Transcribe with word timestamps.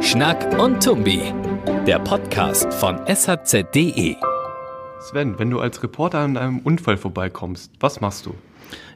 Schnack 0.00 0.58
und 0.58 0.82
Tumbi, 0.82 1.32
der 1.86 2.00
Podcast 2.00 2.74
von 2.74 2.98
shz.de. 3.06 4.16
Sven, 4.98 5.38
wenn 5.38 5.50
du 5.50 5.60
als 5.60 5.80
Reporter 5.84 6.18
an 6.18 6.36
einem 6.36 6.58
Unfall 6.58 6.96
vorbeikommst, 6.96 7.70
was 7.78 8.00
machst 8.00 8.26
du? 8.26 8.30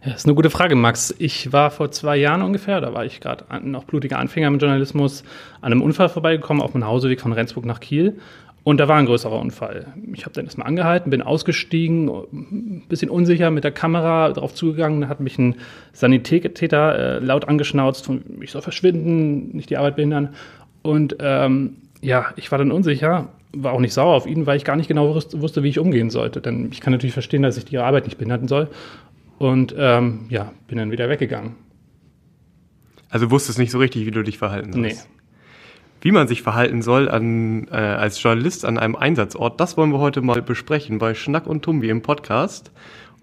Ja, 0.03 0.11
das 0.11 0.23
ist 0.23 0.27
eine 0.27 0.35
gute 0.35 0.51
Frage, 0.51 0.75
Max. 0.75 1.15
Ich 1.19 1.53
war 1.53 1.71
vor 1.71 1.93
zwei 1.93 2.17
Jahren 2.17 2.43
ungefähr, 2.43 2.81
da 2.81 2.93
war 2.93 3.05
ich 3.05 3.21
gerade 3.21 3.45
noch 3.63 3.85
blutiger 3.85 4.19
Anfänger 4.19 4.51
mit 4.51 4.61
Journalismus, 4.61 5.23
an 5.61 5.71
einem 5.71 5.83
Unfall 5.83 6.09
vorbeigekommen 6.09 6.65
auf 6.65 6.73
dem 6.73 6.85
Hauseweg 6.85 7.21
von 7.21 7.33
Rendsburg 7.33 7.65
nach 7.65 7.79
Kiel. 7.79 8.19
Und 8.63 8.79
da 8.79 8.89
war 8.89 8.97
ein 8.97 9.07
größerer 9.07 9.39
Unfall. 9.39 9.87
Ich 10.13 10.25
habe 10.25 10.35
dann 10.35 10.45
erstmal 10.45 10.67
angehalten, 10.67 11.11
bin 11.11 11.23
ausgestiegen, 11.23 12.09
ein 12.09 12.85
bisschen 12.89 13.09
unsicher 13.09 13.51
mit 13.51 13.65
der 13.65 13.73
Kamera 13.73 14.31
drauf 14.33 14.55
zugegangen. 14.55 15.01
Da 15.01 15.09
hat 15.09 15.21
mich 15.21 15.39
ein 15.39 15.57
Sanitäter 15.93 16.99
äh, 16.99 17.19
laut 17.21 17.49
angeschnauzt, 17.49 18.05
von, 18.05 18.23
ich 18.43 18.51
soll 18.51 18.61
verschwinden, 18.61 19.57
nicht 19.57 19.71
die 19.71 19.79
Arbeit 19.79 19.97
behindern. 19.97 20.35
Und 20.83 21.17
ähm, 21.21 21.77
ja, 22.03 22.27
ich 22.37 22.51
war 22.51 22.59
dann 22.59 22.71
unsicher, 22.71 23.29
war 23.53 23.73
auch 23.73 23.81
nicht 23.81 23.95
sauer 23.95 24.15
auf 24.15 24.27
ihn, 24.27 24.47
weil 24.47 24.59
ich 24.59 24.65
gar 24.65 24.77
nicht 24.77 24.89
genau 24.89 25.15
wusste, 25.15 25.63
wie 25.63 25.69
ich 25.69 25.79
umgehen 25.79 26.11
sollte. 26.11 26.43
Denn 26.43 26.69
ich 26.71 26.81
kann 26.81 26.93
natürlich 26.93 27.15
verstehen, 27.15 27.43
dass 27.43 27.57
ich 27.57 27.65
die 27.65 27.79
Arbeit 27.79 28.05
nicht 28.05 28.19
behindern 28.19 28.47
soll. 28.47 28.69
Und 29.39 29.75
ähm, 29.79 30.27
ja, 30.29 30.53
bin 30.69 30.77
dann 30.77 30.91
wieder 30.91 31.09
weggegangen. 31.09 31.55
Also 33.09 33.31
wusstest 33.31 33.59
nicht 33.59 33.71
so 33.71 33.79
richtig, 33.79 34.05
wie 34.05 34.11
du 34.11 34.23
dich 34.23 34.37
verhalten 34.37 34.73
sollst? 34.73 35.09
Nee. 35.09 35.20
Wie 36.03 36.13
man 36.13 36.29
sich 36.29 36.41
verhalten 36.41 36.81
soll 36.81 37.11
an, 37.11 37.69
äh, 37.71 37.75
als 37.75 38.23
Journalist 38.23 38.65
an 38.65 38.79
einem 38.79 38.97
Einsatzort, 38.97 39.61
das 39.61 39.77
wollen 39.77 39.93
wir 39.93 39.99
heute 39.99 40.23
mal 40.23 40.41
besprechen 40.41 40.99
bei 40.99 41.13
Schnack 41.15 41.47
und 41.47 41.63
Tumbi 41.63 41.91
im 41.91 42.01
Podcast. 42.01 42.73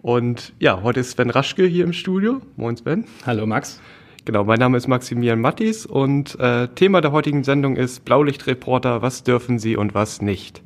Und 0.03 0.53
ja, 0.59 0.83
heute 0.83 0.99
ist 0.99 1.11
Sven 1.11 1.31
Raschke 1.31 1.65
hier 1.65 1.83
im 1.83 1.93
Studio. 1.93 2.39
Moin 2.55 2.77
Sven. 2.77 3.05
Hallo 3.25 3.47
Max. 3.47 3.81
Genau, 4.25 4.43
mein 4.43 4.59
Name 4.59 4.77
ist 4.77 4.87
Maximilian 4.87 5.41
Mattis 5.41 5.87
und 5.87 6.39
äh, 6.39 6.67
Thema 6.67 7.01
der 7.01 7.11
heutigen 7.13 7.43
Sendung 7.43 7.77
ist 7.77 8.05
Blaulichtreporter, 8.05 9.01
was 9.01 9.23
dürfen 9.23 9.57
sie 9.57 9.75
und 9.75 9.95
was 9.95 10.21
nicht. 10.21 10.61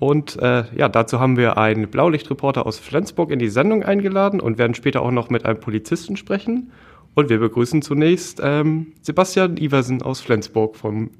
Und 0.00 0.36
äh, 0.42 0.64
ja, 0.74 0.88
dazu 0.88 1.20
haben 1.20 1.36
wir 1.36 1.58
einen 1.58 1.88
Blaulichtreporter 1.90 2.66
aus 2.66 2.80
Flensburg 2.80 3.30
in 3.30 3.38
die 3.38 3.50
Sendung 3.50 3.84
eingeladen 3.84 4.40
und 4.40 4.58
werden 4.58 4.74
später 4.74 5.02
auch 5.02 5.12
noch 5.12 5.30
mit 5.30 5.44
einem 5.44 5.60
Polizisten 5.60 6.16
sprechen. 6.16 6.72
Und 7.14 7.28
wir 7.28 7.38
begrüßen 7.38 7.82
zunächst 7.82 8.40
ähm, 8.42 8.92
Sebastian 9.02 9.56
Iversen 9.56 10.02
aus 10.02 10.20
Flensburg 10.20 10.76
vom 10.76 11.10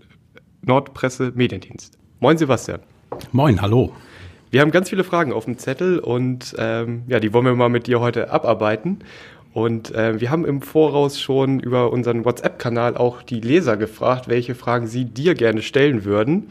Nordpresse 0.62 1.32
Mediendienst. 1.34 1.98
Moin 2.20 2.36
Sebastian. 2.38 2.80
Moin, 3.32 3.60
hallo. 3.60 3.92
Wir 4.50 4.60
haben 4.60 4.70
ganz 4.70 4.90
viele 4.90 5.04
Fragen 5.04 5.32
auf 5.32 5.44
dem 5.44 5.58
Zettel 5.58 5.98
und 5.98 6.54
ähm, 6.58 7.02
ja, 7.06 7.20
die 7.20 7.32
wollen 7.32 7.44
wir 7.44 7.54
mal 7.54 7.68
mit 7.68 7.86
dir 7.86 8.00
heute 8.00 8.30
abarbeiten. 8.30 9.00
Und 9.52 9.92
äh, 9.94 10.20
wir 10.20 10.30
haben 10.30 10.44
im 10.44 10.62
Voraus 10.62 11.20
schon 11.20 11.58
über 11.58 11.92
unseren 11.92 12.24
WhatsApp-Kanal 12.24 12.96
auch 12.96 13.22
die 13.22 13.40
Leser 13.40 13.76
gefragt, 13.76 14.28
welche 14.28 14.54
Fragen 14.54 14.86
sie 14.86 15.04
dir 15.04 15.34
gerne 15.34 15.62
stellen 15.62 16.04
würden. 16.04 16.50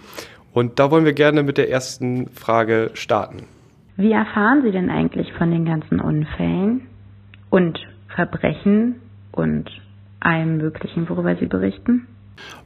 Und 0.53 0.79
da 0.79 0.91
wollen 0.91 1.05
wir 1.05 1.13
gerne 1.13 1.43
mit 1.43 1.57
der 1.57 1.69
ersten 1.69 2.27
Frage 2.27 2.91
starten. 2.93 3.43
Wie 3.95 4.11
erfahren 4.11 4.63
Sie 4.63 4.71
denn 4.71 4.89
eigentlich 4.89 5.31
von 5.33 5.51
den 5.51 5.65
ganzen 5.65 5.99
Unfällen 5.99 6.81
und 7.49 7.79
Verbrechen 8.15 8.95
und 9.39 9.69
allem 10.19 10.57
Möglichen, 10.57 11.09
worüber 11.09 11.35
Sie 11.37 11.47
berichten? 11.47 12.07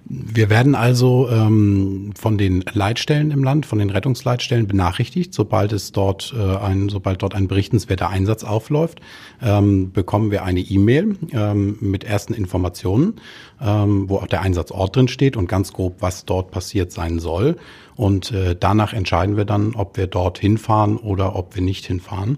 Wir 0.05 0.49
werden 0.49 0.75
also 0.75 1.29
ähm, 1.31 2.11
von 2.19 2.37
den 2.37 2.63
Leitstellen 2.73 3.31
im 3.31 3.43
Land, 3.43 3.65
von 3.65 3.79
den 3.79 3.89
Rettungsleitstellen 3.89 4.67
benachrichtigt, 4.67 5.33
sobald 5.33 5.71
es 5.71 5.91
dort 5.93 6.33
äh, 6.37 6.57
ein, 6.57 6.89
sobald 6.89 7.23
dort 7.23 7.33
ein 7.33 7.47
berichtenswerter 7.47 8.09
Einsatz 8.09 8.43
aufläuft, 8.43 8.99
ähm, 9.41 9.91
bekommen 9.91 10.29
wir 10.29 10.43
eine 10.43 10.59
E-Mail 10.59 11.15
ähm, 11.31 11.77
mit 11.79 12.03
ersten 12.03 12.33
Informationen, 12.33 13.15
ähm, 13.61 14.09
wo 14.09 14.17
auch 14.17 14.27
der 14.27 14.41
Einsatzort 14.41 14.95
drin 14.95 15.07
steht 15.07 15.37
und 15.37 15.47
ganz 15.47 15.71
grob, 15.71 16.01
was 16.01 16.25
dort 16.25 16.51
passiert 16.51 16.91
sein 16.91 17.19
soll. 17.19 17.55
Und 17.95 18.31
äh, 18.31 18.55
danach 18.59 18.93
entscheiden 18.93 19.37
wir 19.37 19.45
dann, 19.45 19.73
ob 19.73 19.97
wir 19.97 20.07
dort 20.07 20.37
hinfahren 20.37 20.97
oder 20.97 21.35
ob 21.35 21.55
wir 21.55 21.63
nicht 21.63 21.85
hinfahren. 21.85 22.37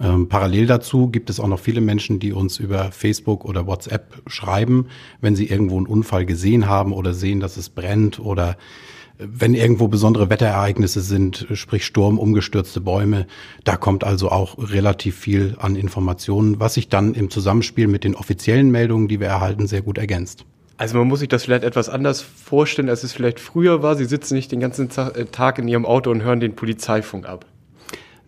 Ähm, 0.00 0.28
parallel 0.28 0.66
dazu 0.66 1.08
gibt 1.08 1.30
es 1.30 1.38
auch 1.38 1.46
noch 1.46 1.60
viele 1.60 1.80
Menschen, 1.80 2.18
die 2.18 2.32
uns 2.32 2.58
über 2.58 2.90
Facebook 2.90 3.44
oder 3.44 3.66
WhatsApp 3.66 4.22
schreiben, 4.26 4.86
wenn 5.20 5.36
sie 5.36 5.46
irgendwo 5.46 5.76
einen 5.76 5.86
Unfall 5.86 6.26
gesehen 6.26 6.68
haben 6.68 6.92
oder 6.92 7.14
sehen, 7.14 7.40
dass 7.40 7.56
es 7.56 7.68
brennt 7.68 8.18
oder 8.18 8.56
äh, 9.18 9.26
wenn 9.26 9.54
irgendwo 9.54 9.86
besondere 9.86 10.30
Wetterereignisse 10.30 11.00
sind, 11.00 11.46
sprich 11.54 11.86
Sturm, 11.86 12.18
umgestürzte 12.18 12.80
Bäume, 12.80 13.26
da 13.62 13.76
kommt 13.76 14.02
also 14.02 14.30
auch 14.30 14.58
relativ 14.58 15.16
viel 15.16 15.54
an 15.60 15.76
Informationen, 15.76 16.58
was 16.58 16.74
sich 16.74 16.88
dann 16.88 17.14
im 17.14 17.30
Zusammenspiel 17.30 17.86
mit 17.86 18.02
den 18.02 18.16
offiziellen 18.16 18.70
Meldungen, 18.70 19.06
die 19.06 19.20
wir 19.20 19.28
erhalten, 19.28 19.68
sehr 19.68 19.82
gut 19.82 19.98
ergänzt. 19.98 20.44
Also 20.76 20.98
man 20.98 21.06
muss 21.06 21.20
sich 21.20 21.28
das 21.28 21.44
vielleicht 21.44 21.62
etwas 21.62 21.88
anders 21.88 22.20
vorstellen, 22.20 22.88
als 22.88 23.04
es 23.04 23.12
vielleicht 23.12 23.38
früher 23.38 23.84
war. 23.84 23.94
Sie 23.94 24.06
sitzen 24.06 24.34
nicht 24.34 24.50
den 24.50 24.58
ganzen 24.58 24.90
äh, 24.90 25.26
Tag 25.26 25.60
in 25.60 25.68
Ihrem 25.68 25.86
Auto 25.86 26.10
und 26.10 26.22
hören 26.22 26.40
den 26.40 26.56
Polizeifunk 26.56 27.28
ab. 27.28 27.46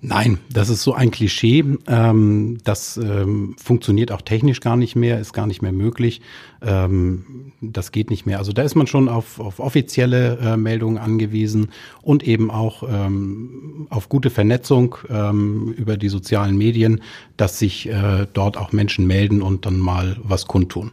Nein, 0.08 0.38
das 0.52 0.68
ist 0.68 0.84
so 0.84 0.94
ein 0.94 1.10
Klischee. 1.10 1.64
Ähm, 1.88 2.58
das 2.62 2.96
ähm, 2.96 3.56
funktioniert 3.58 4.12
auch 4.12 4.22
technisch 4.22 4.60
gar 4.60 4.76
nicht 4.76 4.94
mehr, 4.94 5.18
ist 5.18 5.32
gar 5.32 5.48
nicht 5.48 5.62
mehr 5.62 5.72
möglich. 5.72 6.20
Ähm, 6.62 7.52
das 7.60 7.90
geht 7.90 8.10
nicht 8.10 8.24
mehr. 8.24 8.38
Also 8.38 8.52
da 8.52 8.62
ist 8.62 8.76
man 8.76 8.86
schon 8.86 9.08
auf, 9.08 9.40
auf 9.40 9.58
offizielle 9.58 10.38
äh, 10.38 10.56
Meldungen 10.56 10.98
angewiesen 10.98 11.70
und 12.02 12.22
eben 12.22 12.52
auch 12.52 12.84
ähm, 12.88 13.88
auf 13.90 14.08
gute 14.08 14.30
Vernetzung 14.30 14.94
ähm, 15.10 15.74
über 15.76 15.96
die 15.96 16.08
sozialen 16.08 16.56
Medien, 16.56 17.00
dass 17.36 17.58
sich 17.58 17.88
äh, 17.88 18.28
dort 18.32 18.56
auch 18.58 18.70
Menschen 18.70 19.08
melden 19.08 19.42
und 19.42 19.66
dann 19.66 19.76
mal 19.76 20.18
was 20.22 20.46
kundtun. 20.46 20.92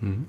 Mhm. 0.00 0.26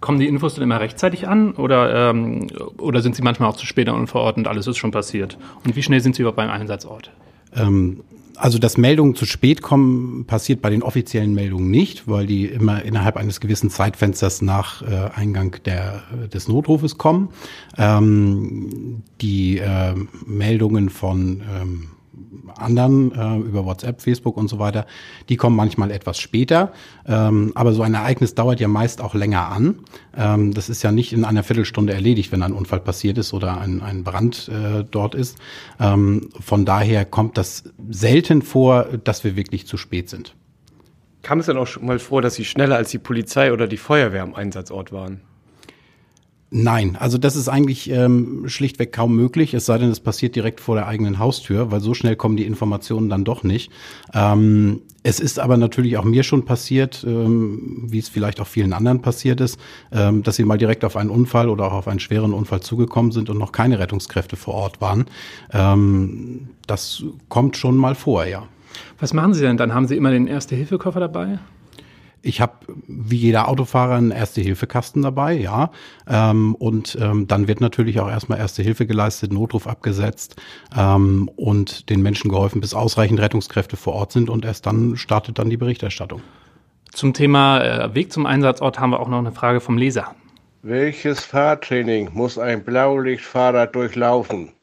Kommen 0.00 0.18
die 0.18 0.28
Infos 0.28 0.54
dann 0.54 0.64
immer 0.64 0.80
rechtzeitig 0.80 1.28
an 1.28 1.52
oder, 1.52 2.08
ähm, 2.08 2.46
oder 2.78 3.02
sind 3.02 3.16
sie 3.16 3.22
manchmal 3.22 3.50
auch 3.50 3.56
zu 3.56 3.66
spät 3.66 3.90
und 3.90 4.06
vor 4.06 4.22
Ort 4.22 4.38
und 4.38 4.48
alles 4.48 4.66
ist 4.66 4.78
schon 4.78 4.92
passiert? 4.92 5.36
Und 5.62 5.76
wie 5.76 5.82
schnell 5.82 6.00
sind 6.00 6.16
sie 6.16 6.22
überhaupt 6.22 6.36
beim 6.36 6.48
Einsatzort? 6.48 7.10
Ähm, 7.56 8.02
also, 8.36 8.58
dass 8.58 8.76
Meldungen 8.76 9.14
zu 9.14 9.26
spät 9.26 9.62
kommen, 9.62 10.24
passiert 10.26 10.60
bei 10.60 10.70
den 10.70 10.82
offiziellen 10.82 11.34
Meldungen 11.34 11.70
nicht, 11.70 12.08
weil 12.08 12.26
die 12.26 12.46
immer 12.46 12.82
innerhalb 12.82 13.16
eines 13.16 13.40
gewissen 13.40 13.70
Zeitfensters 13.70 14.42
nach 14.42 14.82
äh, 14.82 15.10
Eingang 15.14 15.56
der, 15.64 16.02
des 16.32 16.48
Notrufes 16.48 16.98
kommen. 16.98 17.28
Ähm, 17.78 19.02
die 19.20 19.58
äh, 19.58 19.94
Meldungen 20.26 20.90
von 20.90 21.42
ähm, 21.48 21.86
anderen 22.56 23.12
äh, 23.12 23.38
über 23.38 23.64
WhatsApp, 23.64 24.00
Facebook 24.00 24.36
und 24.36 24.48
so 24.48 24.58
weiter, 24.58 24.86
die 25.28 25.36
kommen 25.36 25.56
manchmal 25.56 25.90
etwas 25.90 26.18
später. 26.18 26.72
Ähm, 27.06 27.52
aber 27.54 27.72
so 27.72 27.82
ein 27.82 27.94
Ereignis 27.94 28.34
dauert 28.34 28.60
ja 28.60 28.68
meist 28.68 29.00
auch 29.00 29.14
länger 29.14 29.48
an. 29.48 29.80
Ähm, 30.16 30.54
das 30.54 30.68
ist 30.68 30.82
ja 30.82 30.92
nicht 30.92 31.12
in 31.12 31.24
einer 31.24 31.42
Viertelstunde 31.42 31.92
erledigt, 31.92 32.32
wenn 32.32 32.42
ein 32.42 32.52
Unfall 32.52 32.80
passiert 32.80 33.18
ist 33.18 33.32
oder 33.32 33.60
ein, 33.60 33.82
ein 33.82 34.04
Brand 34.04 34.48
äh, 34.48 34.84
dort 34.88 35.14
ist. 35.14 35.38
Ähm, 35.80 36.28
von 36.40 36.64
daher 36.64 37.04
kommt 37.04 37.38
das 37.38 37.64
selten 37.88 38.42
vor, 38.42 38.84
dass 39.04 39.24
wir 39.24 39.36
wirklich 39.36 39.66
zu 39.66 39.76
spät 39.76 40.08
sind. 40.08 40.34
Kam 41.22 41.40
es 41.40 41.46
dann 41.46 41.56
auch 41.56 41.66
schon 41.66 41.86
mal 41.86 41.98
vor, 41.98 42.20
dass 42.20 42.34
Sie 42.34 42.44
schneller 42.44 42.76
als 42.76 42.90
die 42.90 42.98
Polizei 42.98 43.52
oder 43.52 43.66
die 43.66 43.78
Feuerwehr 43.78 44.22
am 44.22 44.34
Einsatzort 44.34 44.92
waren? 44.92 45.22
Nein, 46.56 46.94
also 46.94 47.18
das 47.18 47.34
ist 47.34 47.48
eigentlich 47.48 47.90
ähm, 47.90 48.44
schlichtweg 48.46 48.92
kaum 48.92 49.16
möglich, 49.16 49.54
es 49.54 49.66
sei 49.66 49.76
denn, 49.76 49.90
es 49.90 49.98
passiert 49.98 50.36
direkt 50.36 50.60
vor 50.60 50.76
der 50.76 50.86
eigenen 50.86 51.18
Haustür, 51.18 51.72
weil 51.72 51.80
so 51.80 51.94
schnell 51.94 52.14
kommen 52.14 52.36
die 52.36 52.46
Informationen 52.46 53.08
dann 53.08 53.24
doch 53.24 53.42
nicht. 53.42 53.72
Ähm, 54.14 54.82
es 55.02 55.18
ist 55.18 55.40
aber 55.40 55.56
natürlich 55.56 55.98
auch 55.98 56.04
mir 56.04 56.22
schon 56.22 56.44
passiert, 56.44 57.04
ähm, 57.04 57.86
wie 57.88 57.98
es 57.98 58.08
vielleicht 58.08 58.40
auch 58.40 58.46
vielen 58.46 58.72
anderen 58.72 59.02
passiert 59.02 59.40
ist, 59.40 59.58
ähm, 59.90 60.22
dass 60.22 60.36
sie 60.36 60.44
mal 60.44 60.56
direkt 60.56 60.84
auf 60.84 60.94
einen 60.94 61.10
Unfall 61.10 61.48
oder 61.48 61.64
auch 61.64 61.72
auf 61.72 61.88
einen 61.88 61.98
schweren 61.98 62.32
Unfall 62.32 62.60
zugekommen 62.60 63.10
sind 63.10 63.30
und 63.30 63.38
noch 63.38 63.50
keine 63.50 63.80
Rettungskräfte 63.80 64.36
vor 64.36 64.54
Ort 64.54 64.80
waren. 64.80 65.06
Ähm, 65.52 66.50
das 66.68 67.02
kommt 67.28 67.56
schon 67.56 67.76
mal 67.76 67.96
vor, 67.96 68.26
ja. 68.26 68.44
Was 69.00 69.12
machen 69.12 69.34
Sie 69.34 69.40
denn 69.40 69.56
dann? 69.56 69.74
Haben 69.74 69.88
Sie 69.88 69.96
immer 69.96 70.12
den 70.12 70.28
Erste-Hilfe-Koffer 70.28 71.00
dabei? 71.00 71.40
Ich 72.24 72.40
habe 72.40 72.52
wie 72.86 73.16
jeder 73.16 73.48
Autofahrer 73.48 73.96
einen 73.96 74.10
Erste-Hilfe-Kasten 74.10 75.02
dabei, 75.02 75.34
ja. 75.34 75.70
Ähm, 76.08 76.54
und 76.54 76.96
ähm, 77.00 77.28
dann 77.28 77.48
wird 77.48 77.60
natürlich 77.60 78.00
auch 78.00 78.08
erstmal 78.08 78.38
Erste 78.38 78.62
Hilfe 78.62 78.86
geleistet, 78.86 79.32
Notruf 79.32 79.66
abgesetzt 79.66 80.36
ähm, 80.76 81.30
und 81.36 81.90
den 81.90 82.00
Menschen 82.00 82.30
geholfen, 82.30 82.62
bis 82.62 82.72
ausreichend 82.72 83.20
Rettungskräfte 83.20 83.76
vor 83.76 83.92
Ort 83.92 84.12
sind 84.12 84.30
und 84.30 84.44
erst 84.44 84.64
dann 84.64 84.96
startet 84.96 85.38
dann 85.38 85.50
die 85.50 85.58
Berichterstattung. 85.58 86.22
Zum 86.92 87.12
Thema 87.12 87.60
äh, 87.60 87.94
Weg 87.94 88.10
zum 88.10 88.24
Einsatzort 88.24 88.80
haben 88.80 88.90
wir 88.90 89.00
auch 89.00 89.08
noch 89.08 89.18
eine 89.18 89.32
Frage 89.32 89.60
vom 89.60 89.76
Leser. 89.76 90.14
Welches 90.62 91.20
Fahrtraining 91.20 92.08
muss 92.14 92.38
ein 92.38 92.64
Blaulichtfahrer 92.64 93.66
durchlaufen? 93.66 94.53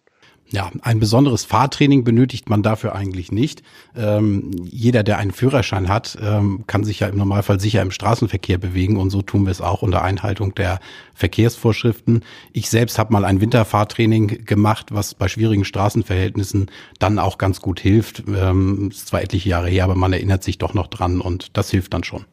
Ja, 0.53 0.69
ein 0.81 0.99
besonderes 0.99 1.45
Fahrtraining 1.45 2.03
benötigt 2.03 2.49
man 2.49 2.61
dafür 2.61 2.93
eigentlich 2.93 3.31
nicht. 3.31 3.63
Ähm, 3.95 4.51
jeder, 4.69 5.01
der 5.01 5.17
einen 5.17 5.31
Führerschein 5.31 5.87
hat, 5.87 6.17
ähm, 6.21 6.65
kann 6.67 6.83
sich 6.83 6.99
ja 6.99 7.07
im 7.07 7.17
Normalfall 7.17 7.61
sicher 7.61 7.81
im 7.81 7.91
Straßenverkehr 7.91 8.57
bewegen 8.57 8.97
und 8.97 9.11
so 9.11 9.21
tun 9.21 9.45
wir 9.45 9.51
es 9.51 9.61
auch 9.61 9.81
unter 9.81 10.01
Einhaltung 10.01 10.53
der 10.53 10.81
Verkehrsvorschriften. 11.13 12.25
Ich 12.51 12.69
selbst 12.69 12.99
habe 12.99 13.13
mal 13.13 13.23
ein 13.23 13.39
Winterfahrtraining 13.39 14.43
gemacht, 14.45 14.87
was 14.91 15.13
bei 15.13 15.29
schwierigen 15.29 15.63
Straßenverhältnissen 15.63 16.69
dann 16.99 17.17
auch 17.17 17.37
ganz 17.37 17.61
gut 17.61 17.79
hilft. 17.79 18.23
Ähm, 18.27 18.89
ist 18.91 19.07
zwar 19.07 19.21
etliche 19.21 19.47
Jahre 19.47 19.69
her, 19.69 19.85
aber 19.85 19.95
man 19.95 20.11
erinnert 20.11 20.43
sich 20.43 20.57
doch 20.57 20.73
noch 20.73 20.87
dran 20.87 21.21
und 21.21 21.55
das 21.55 21.71
hilft 21.71 21.93
dann 21.93 22.03
schon. 22.03 22.25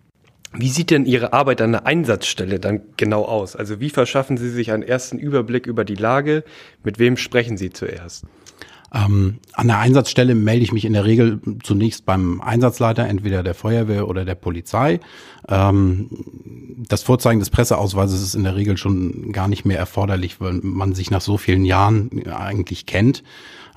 Wie 0.55 0.69
sieht 0.69 0.91
denn 0.91 1.05
Ihre 1.05 1.33
Arbeit 1.33 1.61
an 1.61 1.73
der 1.73 1.87
Einsatzstelle 1.87 2.59
dann 2.59 2.81
genau 2.97 3.25
aus? 3.25 3.55
Also 3.55 3.81
wie 3.81 3.91
verschaffen 3.91 4.39
Sie 4.39 4.51
sich 4.51 4.73
einen 4.73 4.83
ersten 4.83 5.19
Überblick 5.19 5.67
über 5.67 5.85
die 5.85 5.95
Lage? 5.95 6.43
Mit 6.83 6.99
wem 6.99 7.17
sprechen 7.17 7.59
Sie 7.59 7.71
zuerst? 7.71 8.25
Ähm, 8.93 9.39
an 9.53 9.67
der 9.67 9.79
Einsatzstelle 9.79 10.35
melde 10.35 10.65
ich 10.65 10.73
mich 10.73 10.87
in 10.87 10.95
der 10.95 11.05
Regel 11.05 11.41
zunächst 11.63 12.07
beim 12.07 12.41
Einsatzleiter, 12.41 13.07
entweder 13.07 13.43
der 13.43 13.55
Feuerwehr 13.55 14.09
oder 14.09 14.25
der 14.25 14.35
Polizei. 14.35 15.01
Ähm, 15.47 16.09
das 16.89 17.03
Vorzeigen 17.03 17.41
des 17.41 17.51
Presseausweises 17.51 18.23
ist 18.23 18.35
in 18.35 18.45
der 18.45 18.57
Regel 18.57 18.79
schon 18.79 19.33
gar 19.33 19.49
nicht 19.49 19.67
mehr 19.67 19.79
erforderlich, 19.79 20.41
weil 20.41 20.55
man 20.63 20.95
sich 20.95 21.11
nach 21.11 21.21
so 21.21 21.37
vielen 21.37 21.67
Jahren 21.67 22.27
eigentlich 22.31 22.87
kennt. 22.87 23.23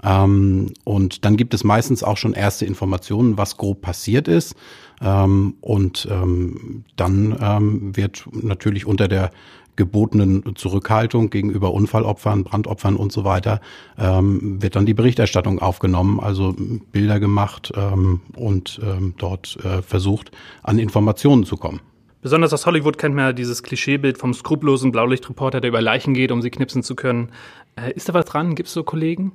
Ähm, 0.02 0.74
und 0.86 1.26
dann 1.26 1.36
gibt 1.36 1.54
es 1.54 1.66
meistens 1.66 2.04
auch 2.04 2.18
schon 2.18 2.34
erste 2.34 2.66
Informationen, 2.66 3.38
was 3.38 3.58
grob 3.58 3.82
passiert 3.82 4.30
ist. 4.30 4.56
Ähm, 5.02 5.56
und 5.62 6.08
ähm, 6.10 6.84
dann 6.96 7.36
ähm, 7.42 7.96
wird 7.96 8.26
natürlich 8.32 8.86
unter 8.86 9.08
der 9.08 9.32
gebotenen 9.76 10.56
Zurückhaltung 10.56 11.30
gegenüber 11.30 11.74
Unfallopfern, 11.74 12.44
Brandopfern 12.44 12.96
und 12.96 13.12
so 13.12 13.24
weiter, 13.24 13.62
ähm, 13.98 14.62
wird 14.62 14.76
dann 14.76 14.86
die 14.86 14.94
Berichterstattung 14.94 15.60
aufgenommen, 15.60 16.20
also 16.20 16.56
Bilder 16.92 17.20
gemacht 17.20 17.72
ähm, 17.76 18.22
und 18.36 18.80
ähm, 18.84 19.16
dort 19.18 19.58
äh, 19.64 19.82
versucht, 19.82 20.32
an 20.62 20.78
Informationen 20.78 21.46
zu 21.46 21.58
kommen. 21.58 21.80
Besonders 22.22 22.54
aus 22.54 22.68
Hollywood 22.68 23.00
kennt 23.00 23.16
man 23.16 23.26
ja 23.26 23.34
dieses 23.34 23.64
Klischeebild 23.64 24.20
vom 24.20 24.34
skrupellosen 24.34 24.92
Blaulichtreporter, 24.92 25.60
der 25.60 25.70
über 25.70 25.82
Leichen 25.82 26.14
geht, 26.14 26.32
um 26.32 26.42
sie 26.42 26.52
knipsen 26.52 26.84
zu 26.84 26.96
können. 26.96 27.30
Äh, 27.76 27.94
ist 27.94 28.10
da 28.10 28.14
was 28.14 28.26
dran? 28.26 28.54
Gibt 28.54 28.68
es 28.68 28.74
so 28.74 28.84
Kollegen? 28.84 29.32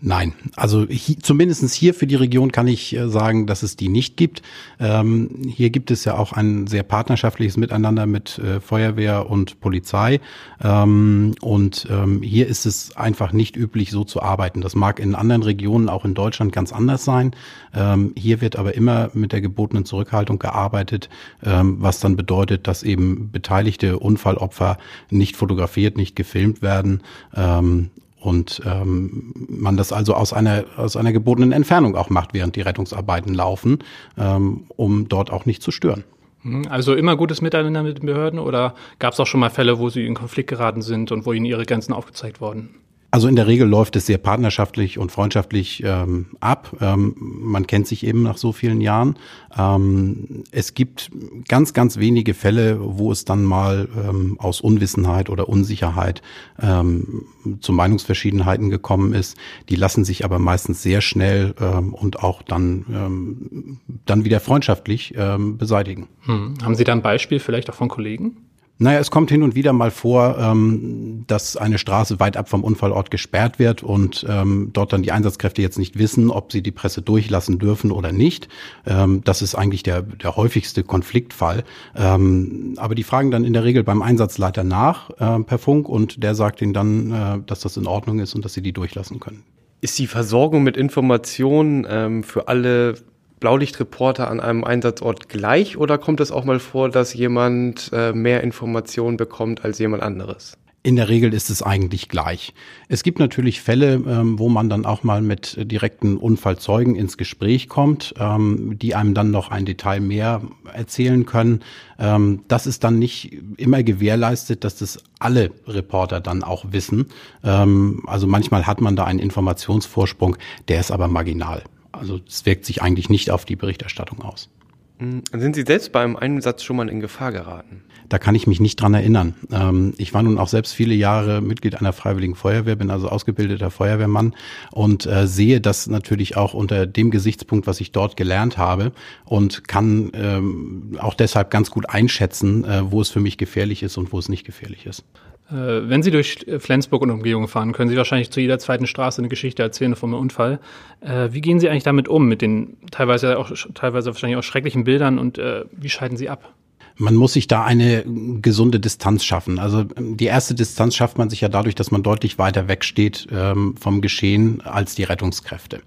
Nein, 0.00 0.34
also 0.56 0.82
hi, 0.82 1.16
zumindest 1.22 1.72
hier 1.72 1.94
für 1.94 2.06
die 2.06 2.14
Region 2.14 2.52
kann 2.52 2.66
ich 2.66 2.94
äh, 2.94 3.08
sagen, 3.08 3.46
dass 3.46 3.62
es 3.62 3.76
die 3.76 3.88
nicht 3.88 4.16
gibt. 4.16 4.42
Ähm, 4.78 5.30
hier 5.48 5.70
gibt 5.70 5.90
es 5.90 6.04
ja 6.04 6.18
auch 6.18 6.32
ein 6.32 6.66
sehr 6.66 6.82
partnerschaftliches 6.82 7.56
Miteinander 7.56 8.04
mit 8.04 8.38
äh, 8.38 8.60
Feuerwehr 8.60 9.30
und 9.30 9.60
Polizei. 9.60 10.20
Ähm, 10.62 11.34
und 11.40 11.86
ähm, 11.90 12.20
hier 12.22 12.48
ist 12.48 12.66
es 12.66 12.96
einfach 12.96 13.32
nicht 13.32 13.56
üblich, 13.56 13.90
so 13.90 14.04
zu 14.04 14.20
arbeiten. 14.20 14.60
Das 14.60 14.74
mag 14.74 15.00
in 15.00 15.14
anderen 15.14 15.42
Regionen, 15.42 15.88
auch 15.88 16.04
in 16.04 16.14
Deutschland, 16.14 16.52
ganz 16.52 16.72
anders 16.72 17.04
sein. 17.04 17.34
Ähm, 17.72 18.12
hier 18.16 18.40
wird 18.40 18.56
aber 18.56 18.74
immer 18.74 19.10
mit 19.14 19.32
der 19.32 19.40
gebotenen 19.40 19.86
Zurückhaltung 19.86 20.38
gearbeitet, 20.38 21.08
ähm, 21.42 21.76
was 21.80 22.00
dann 22.00 22.16
bedeutet, 22.16 22.66
dass 22.66 22.82
eben 22.82 23.30
beteiligte 23.30 23.98
Unfallopfer 23.98 24.76
nicht 25.08 25.36
fotografiert, 25.36 25.96
nicht 25.96 26.14
gefilmt 26.14 26.60
werden 26.60 27.00
ähm, 27.34 27.90
und 28.24 28.62
ähm, 28.64 29.34
man 29.48 29.76
das 29.76 29.92
also 29.92 30.14
aus 30.14 30.32
einer, 30.32 30.64
aus 30.76 30.96
einer 30.96 31.12
gebotenen 31.12 31.52
Entfernung 31.52 31.94
auch 31.94 32.08
macht, 32.08 32.32
während 32.32 32.56
die 32.56 32.62
Rettungsarbeiten 32.62 33.34
laufen, 33.34 33.80
ähm, 34.16 34.64
um 34.76 35.08
dort 35.08 35.30
auch 35.30 35.44
nicht 35.44 35.62
zu 35.62 35.70
stören. 35.70 36.04
Mhm. 36.42 36.66
Also 36.68 36.94
immer 36.94 37.16
gutes 37.16 37.42
Miteinander 37.42 37.82
mit 37.82 37.98
den 37.98 38.06
Behörden 38.06 38.38
oder 38.38 38.74
gab 38.98 39.12
es 39.12 39.20
auch 39.20 39.26
schon 39.26 39.40
mal 39.40 39.50
Fälle, 39.50 39.78
wo 39.78 39.90
Sie 39.90 40.06
in 40.06 40.14
Konflikt 40.14 40.48
geraten 40.48 40.80
sind 40.80 41.12
und 41.12 41.26
wo 41.26 41.32
Ihnen 41.32 41.44
Ihre 41.44 41.66
Grenzen 41.66 41.92
aufgezeigt 41.92 42.40
wurden? 42.40 42.70
Also 43.14 43.28
in 43.28 43.36
der 43.36 43.46
Regel 43.46 43.68
läuft 43.68 43.94
es 43.94 44.06
sehr 44.06 44.18
partnerschaftlich 44.18 44.98
und 44.98 45.12
freundschaftlich 45.12 45.84
ähm, 45.86 46.26
ab. 46.40 46.76
Ähm, 46.80 47.14
man 47.16 47.64
kennt 47.68 47.86
sich 47.86 48.04
eben 48.04 48.24
nach 48.24 48.36
so 48.36 48.50
vielen 48.50 48.80
Jahren. 48.80 49.20
Ähm, 49.56 50.42
es 50.50 50.74
gibt 50.74 51.12
ganz, 51.46 51.74
ganz 51.74 51.98
wenige 51.98 52.34
Fälle, 52.34 52.78
wo 52.80 53.12
es 53.12 53.24
dann 53.24 53.44
mal 53.44 53.88
ähm, 53.96 54.34
aus 54.40 54.60
Unwissenheit 54.60 55.30
oder 55.30 55.48
Unsicherheit 55.48 56.22
ähm, 56.60 57.26
zu 57.60 57.72
Meinungsverschiedenheiten 57.72 58.68
gekommen 58.68 59.14
ist. 59.14 59.36
Die 59.68 59.76
lassen 59.76 60.04
sich 60.04 60.24
aber 60.24 60.40
meistens 60.40 60.82
sehr 60.82 61.00
schnell 61.00 61.54
ähm, 61.60 61.94
und 61.94 62.18
auch 62.18 62.42
dann, 62.42 62.84
ähm, 62.92 63.78
dann 64.06 64.24
wieder 64.24 64.40
freundschaftlich 64.40 65.14
ähm, 65.16 65.56
beseitigen. 65.56 66.08
Hm. 66.22 66.54
Haben 66.64 66.74
Sie 66.74 66.82
da 66.82 66.90
ein 66.90 67.02
Beispiel 67.02 67.38
vielleicht 67.38 67.70
auch 67.70 67.74
von 67.74 67.88
Kollegen? 67.88 68.38
Naja, 68.78 68.98
es 68.98 69.12
kommt 69.12 69.30
hin 69.30 69.44
und 69.44 69.54
wieder 69.54 69.72
mal 69.72 69.92
vor, 69.92 70.36
ähm, 70.36 71.24
dass 71.28 71.56
eine 71.56 71.78
Straße 71.78 72.18
weit 72.18 72.36
ab 72.36 72.48
vom 72.48 72.64
Unfallort 72.64 73.10
gesperrt 73.12 73.60
wird 73.60 73.84
und 73.84 74.26
ähm, 74.28 74.70
dort 74.72 74.92
dann 74.92 75.04
die 75.04 75.12
Einsatzkräfte 75.12 75.62
jetzt 75.62 75.78
nicht 75.78 75.96
wissen, 75.96 76.28
ob 76.28 76.50
sie 76.50 76.60
die 76.60 76.72
Presse 76.72 77.00
durchlassen 77.00 77.60
dürfen 77.60 77.92
oder 77.92 78.10
nicht. 78.10 78.48
Ähm, 78.84 79.22
das 79.24 79.42
ist 79.42 79.54
eigentlich 79.54 79.84
der, 79.84 80.02
der 80.02 80.34
häufigste 80.34 80.82
Konfliktfall. 80.82 81.62
Ähm, 81.94 82.74
aber 82.76 82.96
die 82.96 83.04
fragen 83.04 83.30
dann 83.30 83.44
in 83.44 83.52
der 83.52 83.62
Regel 83.62 83.84
beim 83.84 84.02
Einsatzleiter 84.02 84.64
nach 84.64 85.10
äh, 85.20 85.40
per 85.44 85.58
Funk 85.58 85.88
und 85.88 86.24
der 86.24 86.34
sagt 86.34 86.60
ihnen 86.60 86.72
dann, 86.74 87.12
äh, 87.12 87.38
dass 87.46 87.60
das 87.60 87.76
in 87.76 87.86
Ordnung 87.86 88.18
ist 88.18 88.34
und 88.34 88.44
dass 88.44 88.54
sie 88.54 88.62
die 88.62 88.72
durchlassen 88.72 89.20
können. 89.20 89.44
Ist 89.82 89.96
die 90.00 90.08
Versorgung 90.08 90.64
mit 90.64 90.76
Informationen 90.76 91.86
ähm, 91.88 92.24
für 92.24 92.48
alle 92.48 92.96
Blaulichtreporter 93.44 94.30
an 94.30 94.40
einem 94.40 94.64
Einsatzort 94.64 95.28
gleich 95.28 95.76
oder 95.76 95.98
kommt 95.98 96.20
es 96.20 96.32
auch 96.32 96.46
mal 96.46 96.58
vor, 96.58 96.88
dass 96.88 97.12
jemand 97.12 97.90
äh, 97.92 98.14
mehr 98.14 98.42
Informationen 98.42 99.18
bekommt 99.18 99.66
als 99.66 99.78
jemand 99.78 100.02
anderes? 100.02 100.56
In 100.82 100.96
der 100.96 101.10
Regel 101.10 101.34
ist 101.34 101.50
es 101.50 101.62
eigentlich 101.62 102.08
gleich. 102.08 102.54
Es 102.88 103.02
gibt 103.02 103.18
natürlich 103.18 103.60
Fälle, 103.60 104.02
ähm, 104.06 104.38
wo 104.38 104.48
man 104.48 104.70
dann 104.70 104.86
auch 104.86 105.02
mal 105.02 105.20
mit 105.20 105.58
direkten 105.70 106.16
Unfallzeugen 106.16 106.94
ins 106.96 107.18
Gespräch 107.18 107.68
kommt, 107.68 108.14
ähm, 108.18 108.78
die 108.78 108.94
einem 108.94 109.12
dann 109.12 109.30
noch 109.30 109.50
ein 109.50 109.66
Detail 109.66 110.00
mehr 110.00 110.40
erzählen 110.72 111.26
können. 111.26 111.60
Ähm, 111.98 112.44
das 112.48 112.66
ist 112.66 112.82
dann 112.82 112.98
nicht 112.98 113.36
immer 113.58 113.82
gewährleistet, 113.82 114.64
dass 114.64 114.76
das 114.76 115.04
alle 115.18 115.50
Reporter 115.66 116.22
dann 116.22 116.42
auch 116.42 116.66
wissen. 116.72 117.06
Also 117.42 118.26
manchmal 118.26 118.66
hat 118.66 118.82
man 118.82 118.94
da 118.94 119.04
einen 119.04 119.20
Informationsvorsprung, 119.20 120.36
der 120.68 120.80
ist 120.80 120.90
aber 120.90 121.08
marginal. 121.08 121.62
Also 121.98 122.20
es 122.26 122.46
wirkt 122.46 122.64
sich 122.64 122.82
eigentlich 122.82 123.08
nicht 123.08 123.30
auf 123.30 123.44
die 123.44 123.56
Berichterstattung 123.56 124.22
aus. 124.22 124.50
Hm, 124.98 125.22
sind 125.32 125.56
Sie 125.56 125.62
selbst 125.62 125.90
beim 125.90 126.16
Einsatz 126.16 126.62
schon 126.62 126.76
mal 126.76 126.88
in 126.88 127.00
Gefahr 127.00 127.32
geraten? 127.32 127.82
Da 128.08 128.18
kann 128.18 128.34
ich 128.34 128.46
mich 128.46 128.60
nicht 128.60 128.80
dran 128.80 128.94
erinnern. 128.94 129.34
Ähm, 129.50 129.92
ich 129.96 130.14
war 130.14 130.22
nun 130.22 130.38
auch 130.38 130.46
selbst 130.46 130.72
viele 130.72 130.94
Jahre 130.94 131.40
Mitglied 131.40 131.74
einer 131.74 131.92
Freiwilligen 131.92 132.36
Feuerwehr, 132.36 132.76
bin 132.76 132.90
also 132.90 133.08
ausgebildeter 133.08 133.70
Feuerwehrmann 133.70 134.34
und 134.70 135.06
äh, 135.06 135.26
sehe 135.26 135.60
das 135.60 135.88
natürlich 135.88 136.36
auch 136.36 136.54
unter 136.54 136.86
dem 136.86 137.10
Gesichtspunkt, 137.10 137.66
was 137.66 137.80
ich 137.80 137.90
dort 137.90 138.16
gelernt 138.16 138.56
habe 138.56 138.92
und 139.24 139.66
kann 139.66 140.12
ähm, 140.14 140.96
auch 141.00 141.14
deshalb 141.14 141.50
ganz 141.50 141.70
gut 141.70 141.88
einschätzen, 141.88 142.64
äh, 142.64 142.90
wo 142.90 143.00
es 143.00 143.10
für 143.10 143.20
mich 143.20 143.36
gefährlich 143.36 143.82
ist 143.82 143.96
und 143.96 144.12
wo 144.12 144.18
es 144.18 144.28
nicht 144.28 144.44
gefährlich 144.44 144.86
ist. 144.86 145.04
Äh, 145.50 145.88
wenn 145.88 146.02
Sie 146.02 146.10
durch 146.10 146.46
Flensburg 146.58 147.02
und 147.02 147.10
Umgebung 147.10 147.48
fahren, 147.48 147.72
können 147.72 147.90
Sie 147.90 147.96
wahrscheinlich 147.96 148.30
zu 148.30 148.40
jeder 148.40 148.58
zweiten 148.58 148.86
Straße 148.86 149.20
eine 149.20 149.28
Geschichte 149.28 149.62
erzählen 149.62 149.94
einem 149.94 150.14
Unfall. 150.14 150.60
Äh, 151.00 151.28
wie 151.32 151.40
gehen 151.40 151.60
Sie 151.60 151.68
eigentlich 151.68 151.84
damit 151.84 152.08
um, 152.08 152.26
mit 152.26 152.42
den 152.42 152.76
teilweise 152.90 153.38
auch 153.38 153.50
teilweise 153.74 154.10
wahrscheinlich 154.12 154.38
auch 154.38 154.42
schrecklichen 154.42 154.84
Bildern 154.84 155.18
und 155.18 155.38
äh, 155.38 155.64
wie 155.72 155.90
schalten 155.90 156.16
Sie 156.16 156.28
ab? 156.28 156.54
Man 156.96 157.16
muss 157.16 157.32
sich 157.32 157.48
da 157.48 157.64
eine 157.64 158.04
gesunde 158.40 158.78
Distanz 158.78 159.24
schaffen. 159.24 159.58
Also 159.58 159.82
die 159.82 160.26
erste 160.26 160.54
Distanz 160.54 160.94
schafft 160.94 161.18
man 161.18 161.28
sich 161.28 161.40
ja 161.40 161.48
dadurch, 161.48 161.74
dass 161.74 161.90
man 161.90 162.04
deutlich 162.04 162.38
weiter 162.38 162.68
wegsteht 162.68 163.26
ähm, 163.32 163.74
vom 163.76 164.00
Geschehen 164.00 164.60
als 164.60 164.94
die 164.94 165.02
Rettungskräfte. 165.02 165.80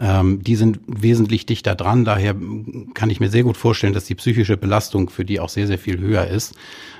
Ähm, 0.00 0.42
die 0.42 0.56
sind 0.56 0.80
wesentlich 0.88 1.46
dichter 1.46 1.76
dran. 1.76 2.04
Daher 2.04 2.34
kann 2.94 3.08
ich 3.08 3.20
mir 3.20 3.28
sehr 3.28 3.44
gut 3.44 3.56
vorstellen, 3.56 3.92
dass 3.92 4.06
die 4.06 4.16
psychische 4.16 4.56
Belastung 4.56 5.10
für 5.10 5.24
die 5.24 5.38
auch 5.38 5.48
sehr, 5.48 5.68
sehr 5.68 5.78
viel 5.78 6.00
höher 6.00 6.26
ist. 6.26 6.56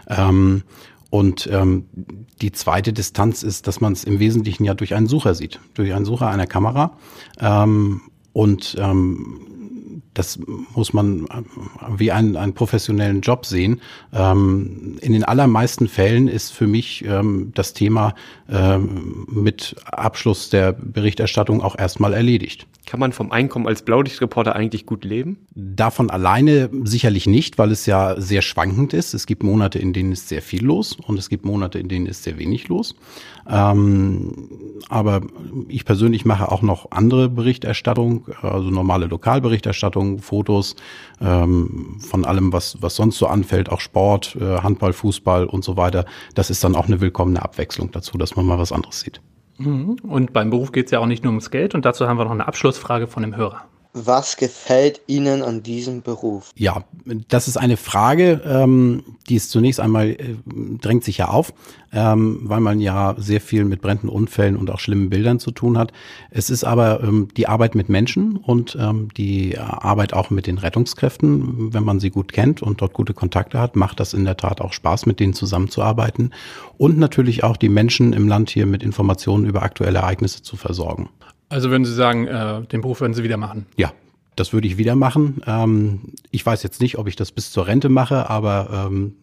Ähm, 0.06 0.62
und 1.10 1.48
ähm, 1.50 1.86
die 2.42 2.52
zweite 2.52 2.92
Distanz 2.92 3.42
ist, 3.42 3.66
dass 3.66 3.80
man 3.80 3.92
es 3.92 4.04
im 4.04 4.18
Wesentlichen 4.18 4.64
ja 4.64 4.74
durch 4.74 4.94
einen 4.94 5.06
Sucher 5.06 5.34
sieht, 5.34 5.58
durch 5.74 5.94
einen 5.94 6.04
Sucher 6.04 6.28
einer 6.28 6.46
Kamera. 6.46 6.92
Ähm, 7.40 8.02
und 8.32 8.76
ähm, 8.78 9.40
das 10.14 10.38
muss 10.74 10.92
man 10.92 11.26
äh, 11.26 11.42
wie 11.96 12.12
einen, 12.12 12.36
einen 12.36 12.52
professionellen 12.52 13.20
Job 13.20 13.46
sehen. 13.46 13.80
Ähm, 14.12 14.98
in 15.00 15.12
den 15.12 15.24
allermeisten 15.24 15.88
Fällen 15.88 16.28
ist 16.28 16.52
für 16.52 16.66
mich 16.66 17.04
ähm, 17.06 17.52
das 17.54 17.72
Thema 17.72 18.14
ähm, 18.48 19.26
mit 19.30 19.76
Abschluss 19.86 20.50
der 20.50 20.72
Berichterstattung 20.72 21.62
auch 21.62 21.78
erstmal 21.78 22.12
erledigt. 22.12 22.66
Kann 22.88 23.00
man 23.00 23.12
vom 23.12 23.32
Einkommen 23.32 23.66
als 23.66 23.82
Blaulichtreporter 23.82 24.56
eigentlich 24.56 24.86
gut 24.86 25.04
leben? 25.04 25.46
Davon 25.54 26.08
alleine 26.08 26.70
sicherlich 26.84 27.26
nicht, 27.26 27.58
weil 27.58 27.70
es 27.70 27.84
ja 27.84 28.18
sehr 28.18 28.40
schwankend 28.40 28.94
ist. 28.94 29.12
Es 29.12 29.26
gibt 29.26 29.42
Monate, 29.42 29.78
in 29.78 29.92
denen 29.92 30.12
ist 30.12 30.30
sehr 30.30 30.40
viel 30.40 30.64
los 30.64 30.96
und 31.06 31.18
es 31.18 31.28
gibt 31.28 31.44
Monate, 31.44 31.78
in 31.78 31.90
denen 31.90 32.06
ist 32.06 32.22
sehr 32.22 32.38
wenig 32.38 32.68
los. 32.68 32.94
Ähm, 33.46 34.32
aber 34.88 35.20
ich 35.68 35.84
persönlich 35.84 36.24
mache 36.24 36.50
auch 36.50 36.62
noch 36.62 36.90
andere 36.90 37.28
Berichterstattung, 37.28 38.24
also 38.40 38.70
normale 38.70 39.04
Lokalberichterstattung, 39.04 40.20
Fotos 40.20 40.74
ähm, 41.20 41.98
von 42.00 42.24
allem, 42.24 42.54
was, 42.54 42.78
was 42.80 42.96
sonst 42.96 43.18
so 43.18 43.26
anfällt, 43.26 43.68
auch 43.68 43.80
Sport, 43.80 44.34
äh, 44.40 44.62
Handball, 44.62 44.94
Fußball 44.94 45.44
und 45.44 45.62
so 45.62 45.76
weiter. 45.76 46.06
Das 46.34 46.48
ist 46.48 46.64
dann 46.64 46.74
auch 46.74 46.86
eine 46.86 47.02
willkommene 47.02 47.42
Abwechslung 47.42 47.90
dazu, 47.90 48.16
dass 48.16 48.34
man 48.34 48.46
mal 48.46 48.58
was 48.58 48.72
anderes 48.72 49.00
sieht. 49.00 49.20
Und 49.58 50.32
beim 50.32 50.50
Beruf 50.50 50.72
geht 50.72 50.86
es 50.86 50.92
ja 50.92 51.00
auch 51.00 51.06
nicht 51.06 51.24
nur 51.24 51.32
ums 51.32 51.50
Geld 51.50 51.74
und 51.74 51.84
dazu 51.84 52.06
haben 52.06 52.18
wir 52.18 52.24
noch 52.24 52.30
eine 52.30 52.46
Abschlussfrage 52.46 53.06
von 53.06 53.22
dem 53.22 53.36
Hörer. 53.36 53.64
Was 53.94 54.36
gefällt 54.36 55.00
Ihnen 55.06 55.42
an 55.42 55.62
diesem 55.62 56.02
Beruf? 56.02 56.50
Ja, 56.54 56.84
das 57.28 57.48
ist 57.48 57.56
eine 57.56 57.78
Frage, 57.78 58.42
ähm, 58.44 59.02
die 59.28 59.36
ist 59.36 59.50
zunächst 59.50 59.80
einmal, 59.80 60.10
äh, 60.10 60.36
drängt 60.80 61.04
sich 61.04 61.18
ja 61.18 61.28
auf, 61.28 61.54
ähm, 61.92 62.40
weil 62.42 62.60
man 62.60 62.80
ja 62.80 63.14
sehr 63.16 63.40
viel 63.40 63.64
mit 63.64 63.80
brennenden 63.80 64.10
Unfällen 64.10 64.56
und 64.56 64.70
auch 64.70 64.78
schlimmen 64.78 65.08
Bildern 65.08 65.40
zu 65.40 65.52
tun 65.52 65.78
hat. 65.78 65.92
Es 66.30 66.50
ist 66.50 66.64
aber 66.64 67.02
ähm, 67.02 67.28
die 67.36 67.48
Arbeit 67.48 67.74
mit 67.74 67.88
Menschen 67.88 68.36
und 68.36 68.76
ähm, 68.78 69.08
die 69.16 69.58
Arbeit 69.58 70.12
auch 70.12 70.28
mit 70.28 70.46
den 70.46 70.58
Rettungskräften, 70.58 71.72
wenn 71.72 71.84
man 71.84 71.98
sie 71.98 72.10
gut 72.10 72.32
kennt 72.32 72.62
und 72.62 72.82
dort 72.82 72.92
gute 72.92 73.14
Kontakte 73.14 73.58
hat, 73.58 73.74
macht 73.74 74.00
das 74.00 74.12
in 74.12 74.24
der 74.24 74.36
Tat 74.36 74.60
auch 74.60 74.74
Spaß, 74.74 75.06
mit 75.06 75.18
denen 75.18 75.32
zusammenzuarbeiten 75.32 76.34
und 76.76 76.98
natürlich 76.98 77.42
auch 77.42 77.56
die 77.56 77.70
Menschen 77.70 78.12
im 78.12 78.28
Land 78.28 78.50
hier 78.50 78.66
mit 78.66 78.82
Informationen 78.82 79.46
über 79.46 79.62
aktuelle 79.62 80.00
Ereignisse 80.00 80.42
zu 80.42 80.56
versorgen. 80.56 81.08
Also 81.48 81.70
würden 81.70 81.84
Sie 81.84 81.94
sagen, 81.94 82.26
äh, 82.26 82.62
den 82.62 82.80
Beruf 82.80 83.00
würden 83.00 83.14
Sie 83.14 83.22
wieder 83.22 83.36
machen? 83.36 83.66
Ja, 83.76 83.92
das 84.38 84.52
würde 84.52 84.68
ich 84.68 84.78
wieder 84.78 84.94
machen. 84.94 85.42
Ähm, 85.46 86.00
ich 86.30 86.44
weiß 86.46 86.62
jetzt 86.62 86.80
nicht, 86.80 86.96
ob 86.96 87.08
ich 87.08 87.16
das 87.16 87.32
bis 87.32 87.50
zur 87.50 87.66
Rente 87.66 87.88
mache, 87.88 88.30
aber 88.30 88.86
ähm, 88.86 89.14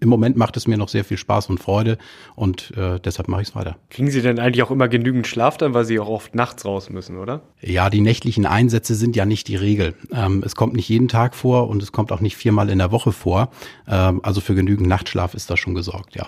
im 0.00 0.08
Moment 0.08 0.36
macht 0.36 0.56
es 0.56 0.66
mir 0.66 0.76
noch 0.76 0.88
sehr 0.88 1.04
viel 1.04 1.16
Spaß 1.16 1.48
und 1.48 1.58
Freude 1.58 1.96
und 2.34 2.76
äh, 2.76 2.98
deshalb 2.98 3.28
mache 3.28 3.42
ich 3.42 3.48
es 3.48 3.54
weiter. 3.54 3.76
Kriegen 3.90 4.10
Sie 4.10 4.20
denn 4.20 4.40
eigentlich 4.40 4.62
auch 4.62 4.70
immer 4.70 4.88
genügend 4.88 5.26
Schlaf 5.26 5.58
dann, 5.58 5.74
weil 5.74 5.84
Sie 5.84 6.00
auch 6.00 6.08
oft 6.08 6.34
nachts 6.34 6.64
raus 6.64 6.90
müssen, 6.90 7.18
oder? 7.18 7.42
Ja, 7.60 7.88
die 7.88 8.00
nächtlichen 8.00 8.46
Einsätze 8.46 8.94
sind 8.94 9.14
ja 9.14 9.26
nicht 9.26 9.46
die 9.46 9.56
Regel. 9.56 9.94
Ähm, 10.12 10.42
es 10.44 10.56
kommt 10.56 10.74
nicht 10.74 10.88
jeden 10.88 11.08
Tag 11.08 11.34
vor 11.36 11.68
und 11.68 11.82
es 11.82 11.92
kommt 11.92 12.10
auch 12.10 12.20
nicht 12.20 12.36
viermal 12.36 12.68
in 12.68 12.78
der 12.78 12.90
Woche 12.90 13.12
vor. 13.12 13.50
Ähm, 13.86 14.20
also 14.24 14.40
für 14.40 14.54
genügend 14.54 14.88
Nachtschlaf 14.88 15.34
ist 15.34 15.50
da 15.50 15.56
schon 15.56 15.74
gesorgt, 15.74 16.16
ja. 16.16 16.26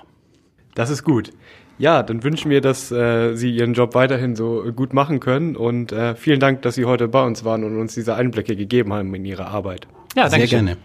Das 0.77 0.91
ist 0.91 1.03
gut. 1.03 1.33
Ja, 1.78 2.02
dann 2.02 2.25
wünschen 2.25 2.50
wir, 2.50 2.62
dass 2.62 2.90
äh, 2.90 3.35
Sie 3.35 3.50
Ihren 3.54 3.75
Job 3.75 3.95
weiterhin 3.95 4.35
so 4.35 4.64
gut 4.75 4.95
machen 4.95 5.21
können 5.21 5.56
und 5.56 5.92
äh, 5.92 6.14
vielen 6.14 6.40
Dank, 6.40 6.62
dass 6.62 6.75
Sie 6.75 6.87
heute 6.87 7.06
bei 7.06 7.23
uns 7.23 7.45
waren 7.45 7.64
und 7.64 7.78
uns 7.78 7.95
diese 7.95 8.14
Einblicke 8.14 8.56
gegeben 8.56 8.95
haben 8.95 9.14
in 9.14 9.26
Ihre 9.26 9.47
Arbeit. 9.47 9.87
Ja, 10.16 10.28
sehr 10.30 10.47
gerne. 10.47 10.78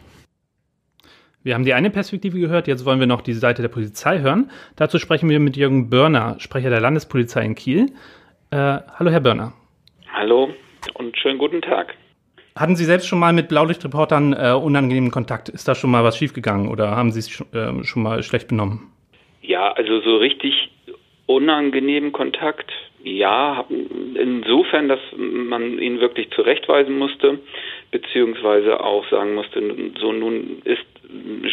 Wir 1.43 1.55
haben 1.55 1.63
die 1.63 1.73
eine 1.73 1.89
Perspektive 1.89 2.39
gehört, 2.39 2.67
jetzt 2.67 2.85
wollen 2.85 2.99
wir 2.99 3.07
noch 3.07 3.21
die 3.21 3.33
Seite 3.33 3.61
der 3.61 3.69
Polizei 3.69 4.19
hören. 4.19 4.51
Dazu 4.75 4.99
sprechen 4.99 5.29
wir 5.29 5.39
mit 5.39 5.55
Jürgen 5.55 5.89
Börner, 5.89 6.35
Sprecher 6.39 6.69
der 6.69 6.81
Landespolizei 6.81 7.43
in 7.45 7.55
Kiel. 7.55 7.93
Äh, 8.51 8.57
hallo, 8.57 9.11
Herr 9.11 9.21
Börner. 9.21 9.53
Hallo 10.13 10.49
und 10.95 11.17
schönen 11.17 11.39
guten 11.39 11.61
Tag. 11.61 11.95
Hatten 12.57 12.75
Sie 12.75 12.83
selbst 12.83 13.07
schon 13.07 13.17
mal 13.17 13.31
mit 13.31 13.47
Blaulichtreportern 13.47 14.33
äh, 14.33 14.51
unangenehmen 14.51 15.09
Kontakt? 15.09 15.47
Ist 15.47 15.69
da 15.69 15.73
schon 15.73 15.89
mal 15.89 16.03
was 16.03 16.17
schiefgegangen 16.17 16.67
oder 16.67 16.97
haben 16.97 17.11
Sie 17.11 17.21
sich 17.21 17.33
schon, 17.33 17.47
äh, 17.53 17.83
schon 17.85 18.03
mal 18.03 18.21
schlecht 18.23 18.49
benommen? 18.49 18.91
Ja, 19.41 19.71
also 19.71 20.01
so 20.01 20.17
richtig 20.17 20.69
unangenehmen 21.35 22.11
Kontakt. 22.11 22.71
Ja, 23.03 23.65
insofern, 24.13 24.87
dass 24.87 24.99
man 25.17 25.79
ihn 25.79 25.99
wirklich 25.99 26.29
zurechtweisen 26.31 26.97
musste, 26.97 27.39
beziehungsweise 27.89 28.83
auch 28.83 29.07
sagen 29.09 29.33
musste, 29.33 29.61
so 29.99 30.11
nun 30.11 30.61
ist 30.65 30.85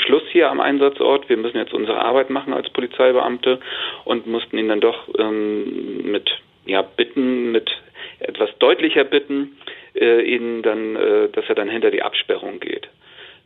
Schluss 0.05 0.23
hier 0.31 0.51
am 0.51 0.61
Einsatzort, 0.61 1.29
wir 1.29 1.37
müssen 1.37 1.57
jetzt 1.57 1.75
unsere 1.75 1.99
Arbeit 1.99 2.31
machen 2.31 2.53
als 2.53 2.69
Polizeibeamte 2.71 3.59
und 4.05 4.27
mussten 4.27 4.59
ihn 4.59 4.69
dann 4.69 4.81
doch 4.81 5.09
ähm, 5.19 6.11
mit 6.13 6.31
ja, 6.67 6.83
Bitten, 6.83 7.51
mit 7.51 7.71
etwas 8.21 8.51
deutlicher 8.59 9.05
Bitten, 9.05 9.57
äh, 9.95 10.21
ihn 10.23 10.63
dann, 10.63 10.97
äh, 10.97 11.29
dass 11.31 11.49
er 11.49 11.55
dann 11.55 11.69
hinter 11.69 11.91
die 11.91 12.03
Absperrung 12.03 12.61
geht. 12.61 12.89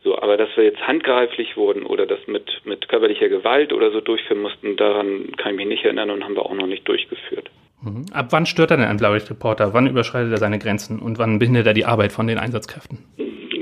So, 0.03 0.17
aber 0.19 0.35
dass 0.35 0.49
wir 0.57 0.65
jetzt 0.65 0.85
handgreiflich 0.85 1.55
wurden 1.55 1.85
oder 1.85 2.05
das 2.05 2.19
mit, 2.27 2.61
mit 2.65 2.89
körperlicher 2.89 3.29
Gewalt 3.29 3.71
oder 3.71 3.91
so 3.91 4.01
durchführen 4.01 4.41
mussten, 4.41 4.75
daran 4.75 5.31
kann 5.37 5.51
ich 5.51 5.57
mich 5.57 5.67
nicht 5.67 5.85
erinnern 5.85 6.09
und 6.09 6.23
haben 6.23 6.35
wir 6.35 6.45
auch 6.45 6.53
noch 6.53 6.67
nicht 6.67 6.85
durchgeführt. 6.87 7.49
Mhm. 7.81 8.05
Ab 8.13 8.27
wann 8.31 8.45
stört 8.45 8.71
er 8.71 8.77
denn 8.77 8.87
ein 8.87 8.97
Blaulichtreporter? 8.97 9.73
Wann 9.73 9.87
überschreitet 9.87 10.31
er 10.31 10.37
seine 10.37 10.59
Grenzen 10.59 10.99
und 10.99 11.19
wann 11.19 11.39
behindert 11.39 11.67
er 11.67 11.73
die 11.73 11.85
Arbeit 11.85 12.11
von 12.11 12.27
den 12.27 12.37
Einsatzkräften? 12.37 12.99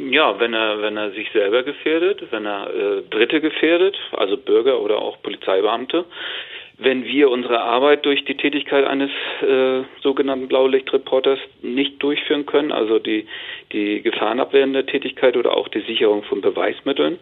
Ja, 0.10 0.40
wenn 0.40 0.54
er, 0.54 0.82
wenn 0.82 0.98
er 0.98 1.12
sich 1.12 1.32
selber 1.32 1.64
gefährdet, 1.64 2.24
wenn 2.32 2.46
er 2.46 2.68
äh, 2.74 3.02
Dritte 3.10 3.40
gefährdet, 3.40 3.98
also 4.12 4.36
Bürger 4.36 4.82
oder 4.82 4.98
auch 4.98 5.22
Polizeibeamte, 5.22 6.06
wenn 6.82 7.06
wir 7.06 7.30
unsere 7.30 7.62
Arbeit 7.62 8.06
durch 8.06 8.26
die 8.26 8.36
Tätigkeit 8.36 8.86
eines 8.86 9.12
äh, 9.42 9.84
sogenannten 10.02 10.48
Blaulichtreporters 10.48 11.40
nicht 11.62 12.02
durchführen 12.02 12.48
können, 12.48 12.72
also 12.72 12.98
die, 12.98 13.28
die 13.72 14.02
gefahrenabwehrende 14.02 14.86
Tätigkeit 14.88 15.38
oder 15.38 15.56
auch 15.56 15.68
die 15.68 15.82
Sicherung 15.82 16.24
von 16.24 16.42
Beweismitteln, 16.42 17.20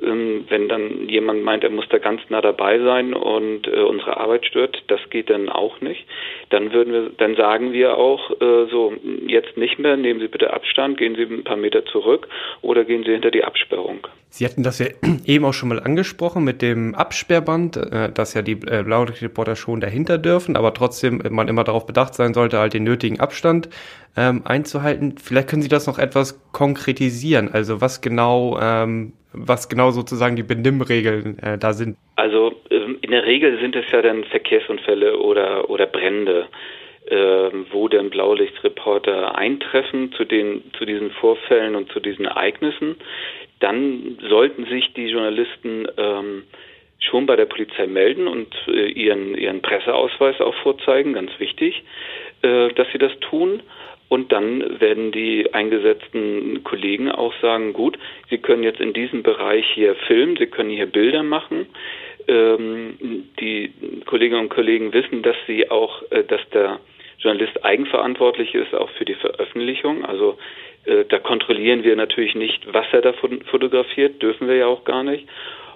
wenn 0.00 0.68
dann 0.68 1.08
jemand 1.08 1.44
meint, 1.44 1.64
er 1.64 1.70
muss 1.70 1.88
da 1.88 1.98
ganz 1.98 2.20
nah 2.28 2.40
dabei 2.40 2.78
sein 2.78 3.14
und 3.14 3.66
äh, 3.66 3.80
unsere 3.82 4.16
Arbeit 4.16 4.46
stört, 4.46 4.82
das 4.88 5.00
geht 5.10 5.30
dann 5.30 5.48
auch 5.48 5.80
nicht. 5.80 6.06
Dann 6.50 6.72
würden 6.72 6.92
wir, 6.92 7.10
dann 7.16 7.36
sagen 7.36 7.72
wir 7.72 7.96
auch 7.96 8.30
äh, 8.40 8.66
so 8.70 8.94
jetzt 9.26 9.56
nicht 9.56 9.78
mehr, 9.78 9.96
nehmen 9.96 10.20
Sie 10.20 10.28
bitte 10.28 10.52
Abstand, 10.52 10.98
gehen 10.98 11.14
Sie 11.14 11.22
ein 11.22 11.44
paar 11.44 11.56
Meter 11.56 11.84
zurück 11.84 12.28
oder 12.62 12.84
gehen 12.84 13.04
Sie 13.04 13.12
hinter 13.12 13.30
die 13.30 13.44
Absperrung. 13.44 14.06
Sie 14.30 14.44
hatten 14.44 14.62
das 14.62 14.78
ja 14.78 14.86
eben 15.26 15.44
auch 15.44 15.52
schon 15.52 15.68
mal 15.68 15.80
angesprochen 15.80 16.44
mit 16.44 16.62
dem 16.62 16.94
Absperrband, 16.94 17.76
äh, 17.76 18.12
dass 18.12 18.34
ja 18.34 18.42
die 18.42 18.52
äh, 18.52 18.82
Blaulichtreporter 18.84 19.56
schon 19.56 19.80
dahinter 19.80 20.18
dürfen, 20.18 20.56
aber 20.56 20.72
trotzdem 20.72 21.22
man 21.30 21.48
immer 21.48 21.64
darauf 21.64 21.86
bedacht 21.86 22.14
sein 22.14 22.32
sollte, 22.32 22.58
halt 22.58 22.74
den 22.74 22.84
nötigen 22.84 23.20
Abstand 23.20 23.68
ähm, 24.16 24.42
einzuhalten. 24.44 25.16
Vielleicht 25.18 25.48
können 25.48 25.62
Sie 25.62 25.68
das 25.68 25.86
noch 25.86 25.98
etwas 25.98 26.40
konkretisieren, 26.52 27.50
also 27.52 27.80
was 27.80 28.00
genau 28.00 28.58
ähm, 28.60 29.12
was 29.32 29.68
genau 29.68 29.90
sozusagen 29.90 30.36
die 30.36 30.42
Benimmregeln 30.42 31.38
äh, 31.38 31.58
da 31.58 31.72
sind. 31.72 31.96
Also 32.16 32.52
ähm, 32.70 32.98
in 33.00 33.10
der 33.10 33.24
Regel 33.24 33.58
sind 33.60 33.76
es 33.76 33.84
ja 33.92 34.02
dann 34.02 34.24
Verkehrsunfälle 34.24 35.18
oder, 35.18 35.70
oder 35.70 35.86
Brände, 35.86 36.48
äh, 37.06 37.16
wo 37.70 37.88
dann 37.88 38.10
Blaulichtreporter 38.10 39.36
eintreffen 39.36 40.12
zu, 40.12 40.24
den, 40.24 40.62
zu 40.76 40.84
diesen 40.84 41.10
Vorfällen 41.12 41.76
und 41.76 41.90
zu 41.92 42.00
diesen 42.00 42.24
Ereignissen. 42.24 42.96
Dann 43.60 44.18
sollten 44.28 44.64
sich 44.66 44.92
die 44.94 45.08
Journalisten 45.08 45.86
ähm, 45.96 46.44
schon 46.98 47.26
bei 47.26 47.36
der 47.36 47.46
Polizei 47.46 47.86
melden 47.86 48.26
und 48.26 48.54
äh, 48.68 48.88
ihren, 48.88 49.34
ihren 49.36 49.62
Presseausweis 49.62 50.40
auch 50.40 50.54
vorzeigen, 50.62 51.14
ganz 51.14 51.30
wichtig, 51.38 51.82
äh, 52.42 52.68
dass 52.74 52.88
sie 52.92 52.98
das 52.98 53.12
tun. 53.20 53.62
Und 54.10 54.32
dann 54.32 54.80
werden 54.80 55.12
die 55.12 55.54
eingesetzten 55.54 56.64
Kollegen 56.64 57.12
auch 57.12 57.32
sagen, 57.40 57.72
gut, 57.72 57.96
Sie 58.28 58.38
können 58.38 58.64
jetzt 58.64 58.80
in 58.80 58.92
diesem 58.92 59.22
Bereich 59.22 59.64
hier 59.72 59.94
filmen, 60.08 60.36
Sie 60.36 60.48
können 60.48 60.68
hier 60.68 60.86
Bilder 60.86 61.22
machen. 61.22 61.68
Ähm, 62.26 63.28
die 63.38 63.72
Kolleginnen 64.06 64.40
und 64.40 64.48
Kollegen 64.48 64.92
wissen, 64.92 65.22
dass 65.22 65.36
sie 65.46 65.70
auch, 65.70 66.02
äh, 66.10 66.24
dass 66.24 66.40
der 66.50 66.80
Journalist 67.20 67.64
eigenverantwortlich 67.64 68.52
ist, 68.54 68.74
auch 68.74 68.90
für 68.90 69.04
die 69.04 69.14
Veröffentlichung. 69.14 70.04
Also 70.04 70.38
äh, 70.86 71.04
da 71.08 71.20
kontrollieren 71.20 71.84
wir 71.84 71.94
natürlich 71.94 72.34
nicht, 72.34 72.66
was 72.72 72.86
er 72.90 73.02
da 73.02 73.12
fotografiert, 73.12 74.20
dürfen 74.20 74.48
wir 74.48 74.56
ja 74.56 74.66
auch 74.66 74.84
gar 74.84 75.04
nicht. 75.04 75.28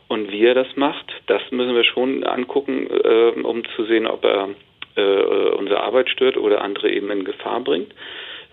Und 0.09 0.33
wie 0.33 0.45
er 0.45 0.55
das 0.55 0.75
macht, 0.75 1.07
das 1.27 1.41
müssen 1.53 1.77
wir 1.77 1.85
schon 1.85 2.25
angucken, 2.25 2.89
äh, 2.91 3.41
um 3.41 3.63
zu 3.77 3.85
sehen, 3.85 4.09
ob 4.09 4.25
er 4.25 4.49
äh, 4.97 5.51
unsere 5.57 5.83
Arbeit 5.83 6.09
stört 6.11 6.37
oder 6.37 6.63
andere 6.63 6.91
eben 6.91 7.11
in 7.11 7.25
Gefahr 7.25 7.61
bringt. 7.61 7.93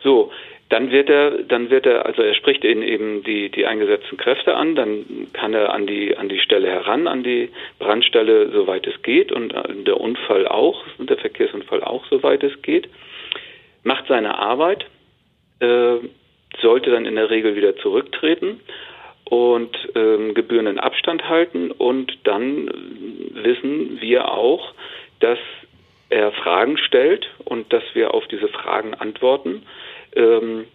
So, 0.03 0.31
dann 0.71 0.89
wird 0.89 1.09
er, 1.09 1.43
dann 1.43 1.69
wird 1.69 1.85
er, 1.85 2.05
also 2.05 2.21
er 2.21 2.33
spricht 2.33 2.63
eben 2.63 3.23
die, 3.23 3.49
die 3.49 3.65
eingesetzten 3.65 4.17
Kräfte 4.17 4.55
an, 4.55 4.75
dann 4.75 5.27
kann 5.33 5.53
er 5.53 5.73
an 5.73 5.85
die, 5.85 6.15
an 6.15 6.29
die 6.29 6.39
Stelle 6.39 6.69
heran, 6.69 7.07
an 7.07 7.23
die 7.23 7.49
Brandstelle, 7.77 8.49
soweit 8.51 8.87
es 8.87 9.01
geht, 9.01 9.33
und 9.33 9.53
der 9.85 9.99
Unfall 9.99 10.47
auch, 10.47 10.81
der 10.97 11.17
Verkehrsunfall 11.17 11.83
auch, 11.83 12.05
soweit 12.09 12.41
es 12.43 12.61
geht, 12.61 12.87
macht 13.83 14.07
seine 14.07 14.37
Arbeit, 14.37 14.85
äh, 15.59 15.97
sollte 16.61 16.89
dann 16.89 17.05
in 17.05 17.15
der 17.15 17.29
Regel 17.29 17.57
wieder 17.57 17.75
zurücktreten 17.77 18.61
und 19.25 19.77
ähm, 19.95 20.33
gebührenden 20.33 20.79
Abstand 20.79 21.27
halten 21.27 21.71
und 21.71 22.17
dann 22.23 22.69
wissen 23.33 23.99
wir 23.99 24.31
auch, 24.31 24.73
dass 25.19 25.39
er 26.11 26.31
Fragen 26.31 26.77
stellt 26.77 27.29
und 27.45 27.71
dass 27.73 27.83
wir 27.93 28.13
auf 28.13 28.27
diese 28.27 28.47
Fragen 28.47 28.93
antworten 28.93 29.63
ähm, 30.15 30.65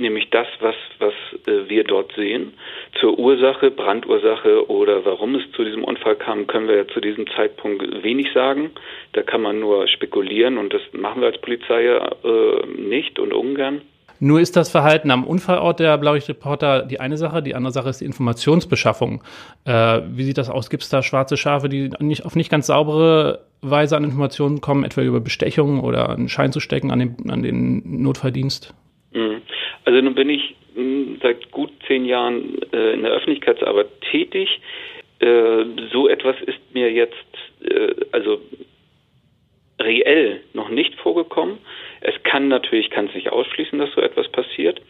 nämlich 0.00 0.30
das, 0.30 0.46
was, 0.60 0.74
was 0.98 1.14
äh, 1.46 1.68
wir 1.68 1.84
dort 1.84 2.12
sehen. 2.14 2.54
Zur 2.98 3.18
Ursache, 3.18 3.70
Brandursache 3.70 4.68
oder 4.68 5.04
warum 5.04 5.34
es 5.36 5.52
zu 5.52 5.62
diesem 5.62 5.84
Unfall 5.84 6.16
kam, 6.16 6.46
können 6.46 6.66
wir 6.66 6.76
ja 6.76 6.88
zu 6.88 7.00
diesem 7.00 7.26
Zeitpunkt 7.28 8.02
wenig 8.02 8.32
sagen. 8.32 8.70
Da 9.12 9.22
kann 9.22 9.42
man 9.42 9.60
nur 9.60 9.86
spekulieren 9.86 10.58
und 10.58 10.72
das 10.72 10.82
machen 10.92 11.20
wir 11.20 11.28
als 11.28 11.40
Polizei 11.40 11.84
ja 11.84 12.10
äh, 12.24 12.66
nicht 12.76 13.18
und 13.18 13.32
ungern. 13.32 13.82
Nur 14.20 14.40
ist 14.40 14.56
das 14.56 14.70
Verhalten 14.70 15.10
am 15.10 15.24
Unfallort 15.24 15.80
der 15.80 15.96
Blaulichtreporter 15.96 16.82
die 16.82 17.00
eine 17.00 17.16
Sache, 17.16 17.42
die 17.42 17.54
andere 17.54 17.72
Sache 17.72 17.88
ist 17.88 18.02
die 18.02 18.04
Informationsbeschaffung. 18.04 19.22
Äh, 19.64 20.02
wie 20.10 20.24
sieht 20.24 20.38
das 20.38 20.50
aus? 20.50 20.68
Gibt 20.68 20.82
es 20.82 20.90
da 20.90 21.02
schwarze 21.02 21.38
Schafe, 21.38 21.70
die 21.70 21.90
nicht, 22.00 22.26
auf 22.26 22.36
nicht 22.36 22.50
ganz 22.50 22.66
saubere 22.66 23.40
Weise 23.62 23.96
an 23.96 24.04
Informationen 24.04 24.60
kommen, 24.60 24.84
etwa 24.84 25.00
über 25.00 25.20
Bestechung 25.20 25.80
oder 25.80 26.10
einen 26.10 26.28
Schein 26.28 26.52
zu 26.52 26.60
stecken 26.60 26.90
an 26.90 26.98
den, 26.98 27.30
an 27.30 27.42
den 27.42 28.02
Notfalldienst? 28.02 28.74
Mhm. 29.12 29.42
Also 29.86 30.00
nun 30.02 30.14
bin 30.14 30.28
ich 30.28 30.54
hm, 30.74 31.18
seit 31.22 31.50
gut 31.50 31.70
zehn 31.86 32.04
Jahren 32.04 32.60
äh, 32.72 32.92
in 32.92 33.02
der 33.02 33.12
Öffentlichkeitsarbeit 33.12 33.88
tätig. 34.10 34.60
Äh, 35.20 35.64
so 35.92 36.08
etwas 36.08 36.36
ist 36.46 36.58
mir 36.72 36.92
jetzt, 36.92 37.14
äh, 37.62 37.94
also 38.12 38.40
reell 39.80 40.40
noch 40.52 40.68
nicht 40.68 40.94
vorgekommen. 40.96 41.58
Es 42.00 42.14
kann 42.22 42.48
natürlich, 42.48 42.90
kann 42.90 43.06
es 43.06 43.14
nicht 43.14 43.30
ausschließen, 43.32 43.78
dass 43.78 43.92
so 43.92 44.00
etwas 44.00 44.28
passiert. 44.28 44.80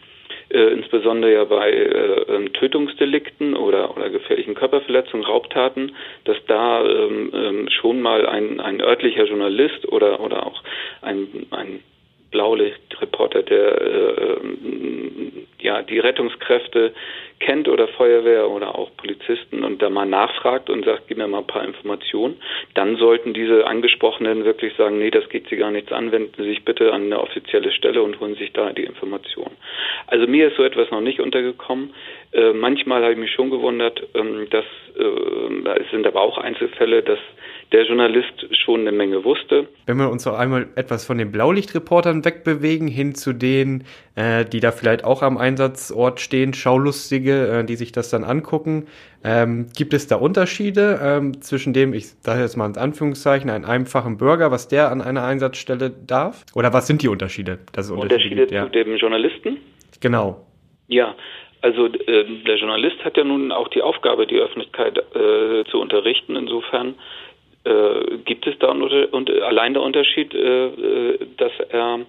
Äh, 0.49 0.73
insbesondere 0.73 1.33
ja 1.33 1.43
bei 1.45 1.71
äh, 1.71 2.21
ähm, 2.27 2.51
Tötungsdelikten 2.53 3.55
oder, 3.55 3.95
oder 3.95 4.09
gefährlichen 4.09 4.53
Körperverletzungen, 4.53 5.25
Raubtaten, 5.25 5.95
dass 6.25 6.37
da 6.47 6.83
ähm, 6.83 7.31
ähm, 7.33 7.69
schon 7.69 8.01
mal 8.01 8.25
ein, 8.25 8.59
ein 8.59 8.81
örtlicher 8.81 9.25
Journalist 9.25 9.87
oder, 9.87 10.19
oder 10.19 10.45
auch 10.45 10.61
ein, 11.01 11.47
ein 11.51 11.79
Blaulichtreporter, 12.31 13.43
der 13.43 13.81
äh, 13.81 14.37
ja 15.59 15.81
die 15.81 15.99
Rettungskräfte 15.99 16.93
kennt 17.39 17.67
oder 17.67 17.87
Feuerwehr 17.87 18.49
oder 18.49 18.75
auch 18.77 18.95
Polizisten 18.97 19.63
und 19.63 19.81
da 19.81 19.89
mal 19.89 20.05
nachfragt 20.05 20.69
und 20.69 20.85
sagt, 20.85 21.07
gib 21.07 21.17
mir 21.17 21.27
mal 21.27 21.39
ein 21.39 21.47
paar 21.47 21.65
Informationen, 21.65 22.39
dann 22.75 22.97
sollten 22.97 23.33
diese 23.33 23.65
Angesprochenen 23.65 24.45
wirklich 24.45 24.75
sagen, 24.75 24.99
nee, 24.99 25.11
das 25.11 25.27
geht 25.29 25.49
Sie 25.49 25.57
gar 25.57 25.71
nichts 25.71 25.91
an, 25.91 26.11
wenden 26.11 26.33
Sie 26.37 26.49
sich 26.49 26.63
bitte 26.63 26.93
an 26.93 27.05
eine 27.05 27.19
offizielle 27.19 27.71
Stelle 27.71 28.01
und 28.01 28.19
holen 28.19 28.35
sich 28.35 28.53
da 28.53 28.71
die 28.71 28.83
Informationen. 28.83 29.57
Also 30.07 30.27
mir 30.27 30.47
ist 30.47 30.57
so 30.57 30.63
etwas 30.63 30.91
noch 30.91 31.01
nicht 31.01 31.19
untergekommen. 31.19 31.93
Äh, 32.33 32.53
manchmal 32.53 33.03
habe 33.03 33.13
ich 33.13 33.19
mich 33.19 33.31
schon 33.31 33.49
gewundert, 33.49 34.01
ähm, 34.13 34.47
dass 34.49 34.63
äh, 34.97 35.81
es 35.81 35.91
sind 35.91 36.07
aber 36.07 36.21
auch 36.21 36.37
Einzelfälle, 36.37 37.03
dass 37.03 37.19
der 37.73 37.85
Journalist 37.85 38.47
schon 38.63 38.81
eine 38.81 38.93
Menge 38.93 39.23
wusste. 39.23 39.67
Wenn 39.85 39.97
wir 39.97 40.09
uns 40.09 40.25
noch 40.25 40.37
einmal 40.37 40.67
etwas 40.75 41.05
von 41.05 41.17
den 41.17 41.31
Blaulichtreportern 41.31 42.23
wegbewegen, 42.23 42.87
hin 42.87 43.15
zu 43.15 43.33
denen, 43.33 43.83
äh, 44.15 44.45
die 44.45 44.61
da 44.61 44.71
vielleicht 44.71 45.03
auch 45.03 45.21
am 45.23 45.37
Einsatzort 45.37 46.21
stehen, 46.21 46.53
Schaulustige, 46.53 47.47
äh, 47.47 47.65
die 47.65 47.75
sich 47.75 47.91
das 47.91 48.09
dann 48.09 48.23
angucken, 48.23 48.87
ähm, 49.23 49.67
gibt 49.75 49.93
es 49.93 50.07
da 50.07 50.15
Unterschiede 50.15 50.99
ähm, 51.03 51.41
zwischen 51.41 51.73
dem, 51.73 51.93
ich 51.93 52.07
sage 52.21 52.41
jetzt 52.41 52.55
mal 52.55 52.65
ins 52.65 52.77
Anführungszeichen, 52.77 53.49
einen 53.49 53.65
einfachen 53.65 54.17
Bürger, 54.17 54.51
was 54.51 54.69
der 54.69 54.89
an 54.89 55.01
einer 55.01 55.25
Einsatzstelle 55.25 55.89
darf? 55.89 56.45
Oder 56.55 56.71
was 56.71 56.87
sind 56.87 57.01
die 57.01 57.09
Unterschiede? 57.09 57.59
Unterschiede, 57.67 58.01
Unterschiede 58.01 58.35
gibt, 58.35 58.51
ja. 58.51 58.63
zu 58.65 58.71
dem 58.71 58.95
Journalisten? 58.95 59.57
Genau. 59.99 60.45
Ja, 60.87 61.15
also 61.61 61.85
äh, 61.85 62.25
der 62.45 62.55
Journalist 62.57 63.03
hat 63.03 63.17
ja 63.17 63.23
nun 63.23 63.51
auch 63.51 63.67
die 63.67 63.81
Aufgabe, 63.81 64.27
die 64.27 64.39
Öffentlichkeit 64.39 64.97
äh, 64.97 65.63
zu 65.69 65.79
unterrichten. 65.79 66.35
Insofern 66.35 66.95
äh, 67.63 68.17
gibt 68.25 68.47
es 68.47 68.57
da 68.59 68.71
unter, 68.71 69.13
und 69.13 69.29
allein 69.29 69.73
der 69.73 69.83
Unterschied, 69.83 70.33
äh, 70.33 70.65
äh, 70.67 71.19
dass 71.37 71.51
er 71.69 71.99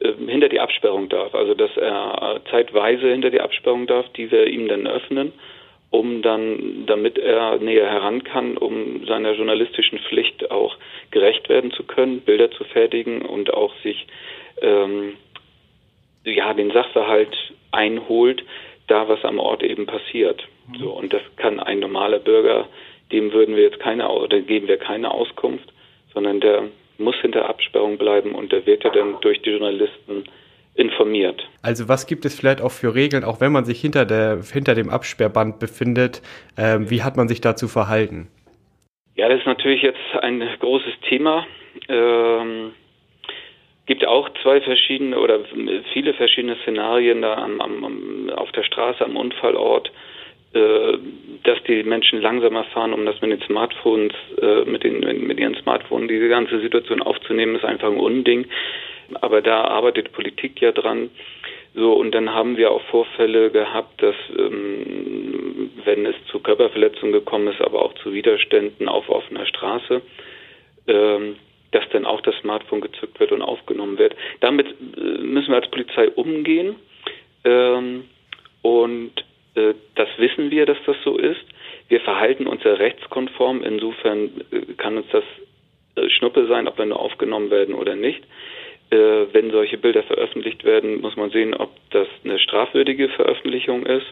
äh, 0.00 0.12
hinter 0.26 0.48
die 0.50 0.60
Absperrung 0.60 1.08
darf, 1.08 1.34
also 1.34 1.54
dass 1.54 1.74
er 1.76 2.40
zeitweise 2.50 3.10
hinter 3.10 3.30
die 3.30 3.40
Absperrung 3.40 3.86
darf, 3.86 4.06
die 4.12 4.30
wir 4.30 4.46
ihm 4.46 4.68
dann 4.68 4.86
öffnen, 4.86 5.32
um 5.88 6.20
dann, 6.20 6.84
damit 6.86 7.16
er 7.18 7.58
näher 7.58 7.88
heran 7.88 8.24
kann, 8.24 8.58
um 8.58 9.06
seiner 9.06 9.32
journalistischen 9.32 10.00
Pflicht 10.00 10.50
auch 10.50 10.76
gerecht 11.10 11.48
werden 11.48 11.70
zu 11.70 11.84
können, 11.84 12.20
Bilder 12.20 12.50
zu 12.50 12.64
fertigen 12.64 13.22
und 13.22 13.54
auch 13.54 13.72
sich 13.82 14.06
ähm, 14.60 15.14
ja 16.24 16.52
den 16.52 16.72
Sachverhalt 16.72 17.34
einholt, 17.70 18.42
da 18.86 19.08
was 19.08 19.24
am 19.24 19.38
Ort 19.38 19.62
eben 19.62 19.86
passiert. 19.86 20.46
So 20.78 20.90
und 20.92 21.12
das 21.12 21.22
kann 21.36 21.60
ein 21.60 21.80
normaler 21.80 22.18
Bürger 22.18 22.66
dem 23.12 23.32
würden 23.32 23.56
wir 23.56 23.64
jetzt 23.64 23.80
keine 23.80 24.08
oder 24.08 24.40
geben 24.40 24.68
wir 24.68 24.76
keine 24.76 25.10
Auskunft, 25.10 25.72
sondern 26.12 26.40
der 26.40 26.64
muss 26.98 27.16
hinter 27.16 27.48
Absperrung 27.48 27.98
bleiben 27.98 28.34
und 28.34 28.52
der 28.52 28.66
wird 28.66 28.84
ja 28.84 28.90
dann 28.90 29.16
durch 29.20 29.40
die 29.42 29.50
Journalisten 29.50 30.24
informiert. 30.74 31.48
Also 31.62 31.88
was 31.88 32.06
gibt 32.06 32.24
es 32.24 32.38
vielleicht 32.38 32.60
auch 32.60 32.72
für 32.72 32.94
Regeln, 32.94 33.24
auch 33.24 33.40
wenn 33.40 33.52
man 33.52 33.64
sich 33.64 33.80
hinter, 33.80 34.04
der, 34.04 34.40
hinter 34.52 34.74
dem 34.74 34.90
Absperrband 34.90 35.60
befindet, 35.60 36.22
ähm, 36.58 36.90
wie 36.90 37.02
hat 37.02 37.16
man 37.16 37.28
sich 37.28 37.40
da 37.40 37.54
zu 37.54 37.68
verhalten? 37.68 38.28
Ja, 39.14 39.28
das 39.28 39.38
ist 39.40 39.46
natürlich 39.46 39.82
jetzt 39.82 40.00
ein 40.20 40.42
großes 40.58 40.94
Thema. 41.08 41.46
Ähm, 41.88 42.72
gibt 43.86 44.06
auch 44.06 44.28
zwei 44.42 44.60
verschiedene 44.60 45.18
oder 45.18 45.40
viele 45.92 46.14
verschiedene 46.14 46.56
Szenarien 46.62 47.22
da 47.22 47.34
am, 47.34 47.60
am, 47.60 48.30
auf 48.30 48.50
der 48.52 48.62
Straße 48.62 49.04
am 49.04 49.16
Unfallort. 49.16 49.90
Äh, 50.54 50.98
dass 51.42 51.62
die 51.64 51.82
Menschen 51.82 52.22
langsamer 52.22 52.62
fahren, 52.64 52.94
um 52.94 53.04
das 53.04 53.20
mit 53.20 53.32
den 53.32 53.42
Smartphones, 53.42 54.14
äh, 54.40 54.64
mit, 54.64 54.84
den, 54.84 55.00
mit 55.26 55.40
ihren 55.40 55.56
Smartphones, 55.56 56.08
diese 56.08 56.28
ganze 56.28 56.60
Situation 56.60 57.02
aufzunehmen, 57.02 57.56
ist 57.56 57.64
einfach 57.64 57.88
ein 57.88 57.98
Unding. 57.98 58.46
Aber 59.20 59.42
da 59.42 59.64
arbeitet 59.64 60.12
Politik 60.12 60.60
ja 60.60 60.70
dran. 60.70 61.10
So, 61.74 61.92
und 61.94 62.14
dann 62.14 62.32
haben 62.32 62.56
wir 62.56 62.70
auch 62.70 62.82
Vorfälle 62.82 63.50
gehabt, 63.50 64.00
dass, 64.00 64.14
ähm, 64.38 65.70
wenn 65.84 66.06
es 66.06 66.14
zu 66.30 66.38
Körperverletzungen 66.38 67.12
gekommen 67.12 67.48
ist, 67.48 67.60
aber 67.60 67.82
auch 67.82 67.94
zu 67.94 68.12
Widerständen 68.14 68.88
auf 68.88 69.08
offener 69.08 69.46
Straße, 69.46 70.02
ähm, 70.86 71.36
dass 71.74 71.88
dann 71.90 72.06
auch 72.06 72.20
das 72.20 72.36
Smartphone 72.36 72.80
gezückt 72.80 73.18
wird 73.18 73.32
und 73.32 73.42
aufgenommen 73.42 73.98
wird. 73.98 74.14
Damit 74.40 74.66
äh, 74.68 75.00
müssen 75.22 75.48
wir 75.48 75.56
als 75.56 75.70
Polizei 75.70 76.08
umgehen. 76.10 76.76
Ähm, 77.44 78.04
und 78.62 79.12
äh, 79.54 79.74
das 79.96 80.08
wissen 80.18 80.50
wir, 80.50 80.66
dass 80.66 80.78
das 80.86 80.96
so 81.04 81.18
ist. 81.18 81.44
Wir 81.88 82.00
verhalten 82.00 82.46
uns 82.46 82.62
ja 82.62 82.74
rechtskonform. 82.74 83.62
Insofern 83.62 84.30
äh, 84.52 84.72
kann 84.76 84.96
uns 84.96 85.06
das 85.10 85.24
äh, 85.96 86.08
Schnuppe 86.10 86.46
sein, 86.46 86.68
ob 86.68 86.78
wir 86.78 86.86
nur 86.86 87.00
aufgenommen 87.00 87.50
werden 87.50 87.74
oder 87.74 87.96
nicht. 87.96 88.22
Wenn 88.90 89.50
solche 89.50 89.78
Bilder 89.78 90.04
veröffentlicht 90.04 90.62
werden, 90.62 91.00
muss 91.00 91.16
man 91.16 91.30
sehen, 91.30 91.54
ob 91.54 91.70
das 91.90 92.06
eine 92.22 92.38
strafwürdige 92.38 93.08
Veröffentlichung 93.08 93.86
ist. 93.86 94.06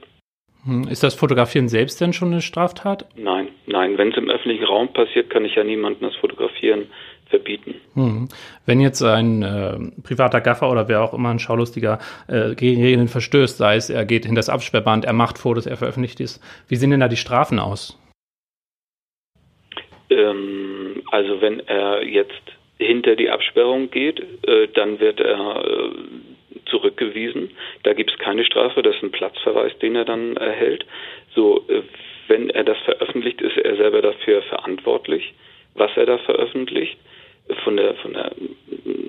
Hm, 0.65 0.89
ist 0.89 1.05
das 1.05 1.15
Fotografieren 1.15 1.69
selbst 1.69 2.01
denn 2.01 2.13
schon 2.13 2.33
eine 2.33 2.41
Straftat? 2.41 3.07
Nein, 3.15 3.49
nein. 3.67 3.99
Wenn 3.99 4.11
es 4.11 4.17
im 4.17 4.31
öffentlichen 4.31 4.65
Raum 4.65 4.93
passiert, 4.93 5.29
kann 5.29 5.45
ich 5.45 5.55
ja 5.55 5.63
niemandem 5.63 6.09
das 6.09 6.17
Fotografieren 6.17 6.87
verbieten. 7.33 7.75
Hm. 7.95 8.29
Wenn 8.67 8.81
jetzt 8.81 9.03
ein 9.03 9.43
äh, 9.43 9.79
privater 10.03 10.41
Gaffer 10.41 10.71
oder 10.71 10.87
wer 10.87 11.03
auch 11.03 11.15
immer 11.15 11.31
ein 11.31 11.39
Schaulustiger 11.39 11.99
äh, 12.29 12.55
gegen 12.55 12.83
Regeln 12.83 13.09
verstößt, 13.09 13.57
sei 13.57 13.77
es, 13.77 13.91
er 13.91 14.05
geht 14.05 14.25
hinter 14.25 14.39
das 14.39 14.51
Absperrband, 14.51 15.05
er 15.07 15.15
macht 15.15 15.39
Fotos, 15.39 15.67
er 15.67 15.79
veröffentlicht 15.79 16.21
es, 16.21 16.41
wie 16.69 16.77
sehen 16.77 16.91
denn 16.91 17.01
da 17.01 17.09
die 17.09 17.17
Strafen 17.17 17.59
aus? 17.59 17.99
Ähm, 20.11 21.03
also 21.11 21.41
wenn 21.41 21.61
er 21.61 22.05
jetzt 22.05 22.43
hinter 22.79 23.17
die 23.17 23.31
Absperrung 23.31 23.91
geht, 23.91 24.21
äh, 24.47 24.69
dann 24.75 25.01
wird 25.01 25.21
er 25.21 25.65
äh, 25.65 25.91
zurückgewiesen. 26.67 27.51
Da 27.83 27.95
gibt 27.95 28.11
es 28.13 28.19
keine 28.19 28.45
Strafe, 28.45 28.83
das 28.83 28.97
ist 28.97 29.03
ein 29.03 29.13
Platzverweis, 29.13 29.73
den 29.79 29.97
er 29.97 30.05
dann 30.05 30.37
erhält. 30.37 30.85
So, 31.35 31.65
äh, 31.69 31.83
wenn 32.29 32.51
er 32.51 32.65
das 32.65 32.79
veröffentlicht, 32.85 33.41
ist 33.41 33.57
er 33.57 33.77
selber 33.77 34.03
dafür 34.03 34.43
verantwortlich, 34.43 35.33
was 35.75 35.91
er 35.97 36.07
da 36.07 36.19
veröffentlicht 36.19 36.99
von 37.65 37.77
der, 37.77 37.95
von 37.97 38.13
der, 38.13 38.33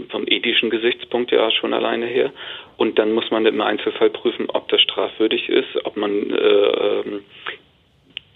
vom 0.09 0.27
ethischen 0.27 0.69
Gesichtspunkt 0.69 1.31
ja 1.31 1.49
schon 1.51 1.73
alleine 1.73 2.05
her. 2.05 2.31
Und 2.77 2.99
dann 2.99 3.13
muss 3.13 3.29
man 3.31 3.45
im 3.45 3.61
Einzelfall 3.61 4.09
prüfen, 4.09 4.49
ob 4.49 4.67
das 4.69 4.81
strafwürdig 4.81 5.49
ist, 5.49 5.85
ob 5.85 5.97
man 5.97 6.29
äh, 6.31 6.35
ähm, 6.35 7.23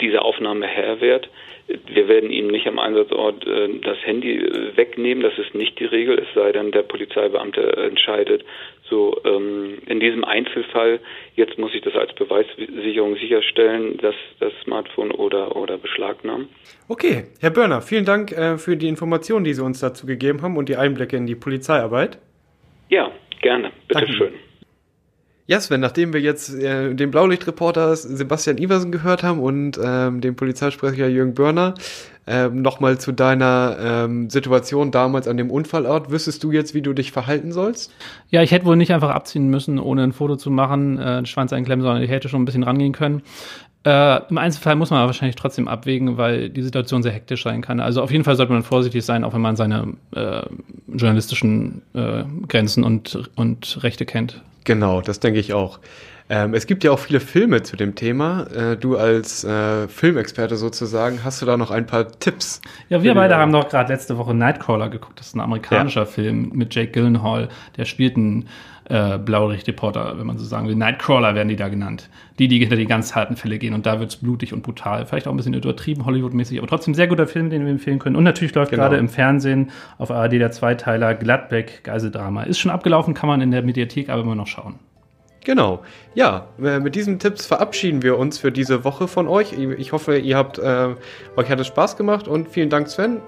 diese 0.01 0.21
Aufnahme 0.21 0.67
Herr 0.67 1.01
wird. 1.01 1.29
Wir 1.67 2.07
werden 2.07 2.31
ihm 2.31 2.47
nicht 2.47 2.65
am 2.67 2.79
Einsatzort 2.79 3.45
äh, 3.45 3.69
das 3.81 3.97
Handy 4.05 4.37
äh, 4.37 4.77
wegnehmen, 4.77 5.21
das 5.21 5.37
ist 5.37 5.53
nicht 5.53 5.79
die 5.79 5.85
Regel, 5.85 6.17
es 6.17 6.27
sei 6.33 6.51
denn, 6.53 6.71
der 6.71 6.83
Polizeibeamte 6.83 7.75
entscheidet, 7.75 8.45
so 8.89 9.19
ähm, 9.25 9.79
in 9.85 9.99
diesem 9.99 10.23
Einzelfall, 10.23 10.99
jetzt 11.35 11.57
muss 11.57 11.73
ich 11.75 11.81
das 11.81 11.95
als 11.95 12.13
Beweissicherung 12.13 13.15
sicherstellen, 13.17 13.97
dass 13.97 14.15
das 14.39 14.53
Smartphone 14.63 15.11
oder, 15.11 15.57
oder 15.57 15.77
beschlagnahmen. 15.77 16.47
Okay, 16.87 17.25
Herr 17.41 17.51
Börner, 17.51 17.81
vielen 17.81 18.05
Dank 18.05 18.31
äh, 18.31 18.57
für 18.57 18.77
die 18.77 18.87
Informationen, 18.87 19.43
die 19.43 19.53
Sie 19.53 19.63
uns 19.63 19.81
dazu 19.81 20.07
gegeben 20.07 20.41
haben 20.41 20.55
und 20.55 20.69
die 20.69 20.77
Einblicke 20.77 21.17
in 21.17 21.27
die 21.27 21.35
Polizeiarbeit. 21.35 22.17
Ja, 22.89 23.11
gerne, 23.41 23.71
bitteschön. 23.89 24.33
Ja, 25.49 25.61
Sven, 25.61 25.79
nachdem 25.79 26.11
wir 26.11 26.19
jetzt 26.19 26.53
äh, 26.53 26.93
den 26.93 27.09
Blaulichtreporter 27.09 27.95
Sebastian 27.95 28.57
Iversen 28.57 28.91
gehört 28.91 29.23
haben 29.23 29.39
und 29.39 29.79
ähm, 29.81 30.19
den 30.19 30.35
Polizeisprecher 30.35 31.07
Jürgen 31.07 31.35
Börner, 31.35 31.73
ähm, 32.27 32.61
nochmal 32.61 32.97
zu 32.97 33.13
deiner 33.13 33.77
ähm, 33.79 34.29
Situation 34.29 34.91
damals 34.91 35.25
an 35.25 35.37
dem 35.37 35.49
Unfallort. 35.49 36.11
Wüsstest 36.11 36.43
du 36.43 36.51
jetzt, 36.51 36.73
wie 36.73 36.81
du 36.81 36.91
dich 36.91 37.13
verhalten 37.13 37.53
sollst? 37.53 37.93
Ja, 38.29 38.43
ich 38.43 38.51
hätte 38.51 38.65
wohl 38.65 38.75
nicht 38.75 38.93
einfach 38.93 39.11
abziehen 39.11 39.47
müssen, 39.47 39.79
ohne 39.79 40.03
ein 40.03 40.11
Foto 40.11 40.35
zu 40.35 40.51
machen, 40.51 40.99
äh, 40.99 41.25
Schwanz 41.25 41.53
einklemmen, 41.53 41.81
sondern 41.81 42.03
ich 42.03 42.09
hätte 42.09 42.27
schon 42.27 42.41
ein 42.41 42.45
bisschen 42.45 42.63
rangehen 42.63 42.91
können. 42.91 43.21
Äh, 43.85 44.27
Im 44.29 44.37
Einzelfall 44.37 44.75
muss 44.75 44.89
man 44.89 44.99
aber 44.99 45.07
wahrscheinlich 45.07 45.37
trotzdem 45.37 45.69
abwägen, 45.69 46.17
weil 46.17 46.49
die 46.49 46.61
Situation 46.61 47.03
sehr 47.03 47.13
hektisch 47.13 47.43
sein 47.43 47.61
kann. 47.61 47.79
Also 47.79 48.01
auf 48.01 48.11
jeden 48.11 48.25
Fall 48.25 48.35
sollte 48.35 48.51
man 48.51 48.63
vorsichtig 48.63 49.05
sein, 49.05 49.23
auch 49.23 49.33
wenn 49.33 49.39
man 49.39 49.55
seine 49.55 49.93
äh, 50.13 50.41
journalistischen 50.93 51.83
äh, 51.93 52.25
Grenzen 52.49 52.83
und, 52.83 53.29
und 53.35 53.81
Rechte 53.81 54.05
kennt. 54.05 54.41
Genau, 54.67 54.99
das 54.99 55.21
denke 55.21 55.39
ich 55.39 55.53
auch. 55.53 55.79
Ähm, 56.29 56.53
es 56.53 56.67
gibt 56.67 56.83
ja 56.83 56.91
auch 56.91 56.99
viele 56.99 57.21
Filme 57.21 57.63
zu 57.63 57.77
dem 57.77 57.95
Thema. 57.95 58.47
Äh, 58.53 58.75
du 58.75 58.97
als 58.97 59.45
äh, 59.45 59.87
Filmexperte 59.87 60.57
sozusagen, 60.57 61.23
hast 61.23 61.41
du 61.41 61.45
da 61.45 61.55
noch 61.55 61.71
ein 61.71 61.85
paar 61.85 62.11
Tipps? 62.19 62.61
Ja, 62.89 63.01
wir 63.01 63.13
beide 63.13 63.37
haben 63.37 63.53
doch 63.53 63.69
gerade 63.69 63.93
letzte 63.93 64.17
Woche 64.17 64.33
Nightcrawler 64.33 64.89
geguckt. 64.89 65.19
Das 65.19 65.27
ist 65.27 65.35
ein 65.35 65.39
amerikanischer 65.39 66.01
Ja. 66.01 66.05
Film 66.05 66.51
mit 66.53 66.75
Jake 66.75 66.91
Gyllenhaal. 66.91 67.47
Der 67.77 67.85
spielt 67.85 68.17
einen 68.17 68.49
äh, 68.89 69.17
Blaulicht-Reporter, 69.17 70.15
wenn 70.17 70.27
man 70.27 70.37
so 70.37 70.43
sagen 70.43 70.67
will. 70.67 70.75
Nightcrawler 70.75 71.33
werden 71.33 71.47
die 71.47 71.55
da 71.55 71.69
genannt. 71.69 72.09
Die, 72.39 72.49
die 72.49 72.59
hinter 72.59 72.75
die 72.75 72.87
ganz 72.87 73.15
harten 73.15 73.37
Fälle 73.37 73.57
gehen. 73.57 73.73
Und 73.73 73.85
da 73.85 74.01
wird's 74.01 74.17
blutig 74.17 74.53
und 74.53 74.63
brutal. 74.63 75.05
Vielleicht 75.05 75.27
auch 75.27 75.31
ein 75.31 75.37
bisschen 75.37 75.53
übertrieben, 75.53 76.05
Hollywood-mäßig, 76.05 76.57
aber 76.57 76.67
trotzdem 76.67 76.93
sehr 76.93 77.07
guter 77.07 77.27
Film, 77.27 77.49
den 77.49 77.63
wir 77.63 77.71
empfehlen 77.71 77.99
können. 77.99 78.17
Und 78.17 78.25
natürlich 78.25 78.53
läuft 78.53 78.71
Genau. 78.71 78.83
gerade 78.83 78.97
im 78.97 79.07
Fernsehen 79.07 79.71
auf 79.97 80.11
ARD 80.11 80.33
der 80.33 80.51
Zweiteiler 80.51 81.15
Gladbeck 81.15 81.85
Geiseldrama. 81.85 82.43
Ist 82.43 82.59
schon 82.59 82.71
abgelaufen, 82.71 83.13
kann 83.13 83.27
man 83.29 83.39
in 83.39 83.51
der 83.51 83.61
Mediathek 83.61 84.09
aber 84.09 84.23
immer 84.23 84.35
noch 84.35 84.47
schauen. 84.47 84.75
Genau. 85.47 85.79
Ja, 86.13 86.47
äh, 86.61 86.77
mit 86.79 86.93
diesen 86.93 87.19
Tipps 87.19 87.45
verabschieden 87.45 88.03
wir 88.03 88.17
uns 88.17 88.37
für 88.37 88.51
diese 88.51 88.83
Woche 88.83 89.07
von 89.07 89.29
euch. 89.29 89.53
Ich 89.53 89.93
hoffe, 89.93 90.17
ihr 90.17 90.35
habt 90.35 90.59
äh, 90.59 90.89
euch 91.37 91.49
hat 91.49 91.57
es 91.57 91.67
Spaß 91.67 91.95
gemacht 91.95 92.27
und 92.27 92.49
vielen 92.49 92.69
Dank, 92.69 92.89
Sven. 92.89 93.21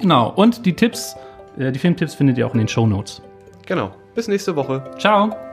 Genau. 0.00 0.32
Und 0.34 0.64
die 0.64 0.72
Tipps, 0.72 1.16
äh, 1.58 1.70
die 1.70 1.78
Filmtipps 1.78 2.14
findet 2.14 2.38
ihr 2.38 2.46
auch 2.46 2.54
in 2.54 2.60
den 2.60 2.68
Shownotes. 2.68 3.20
Genau. 3.66 3.90
Bis 4.14 4.26
nächste 4.26 4.56
Woche. 4.56 4.82
Ciao! 4.98 5.47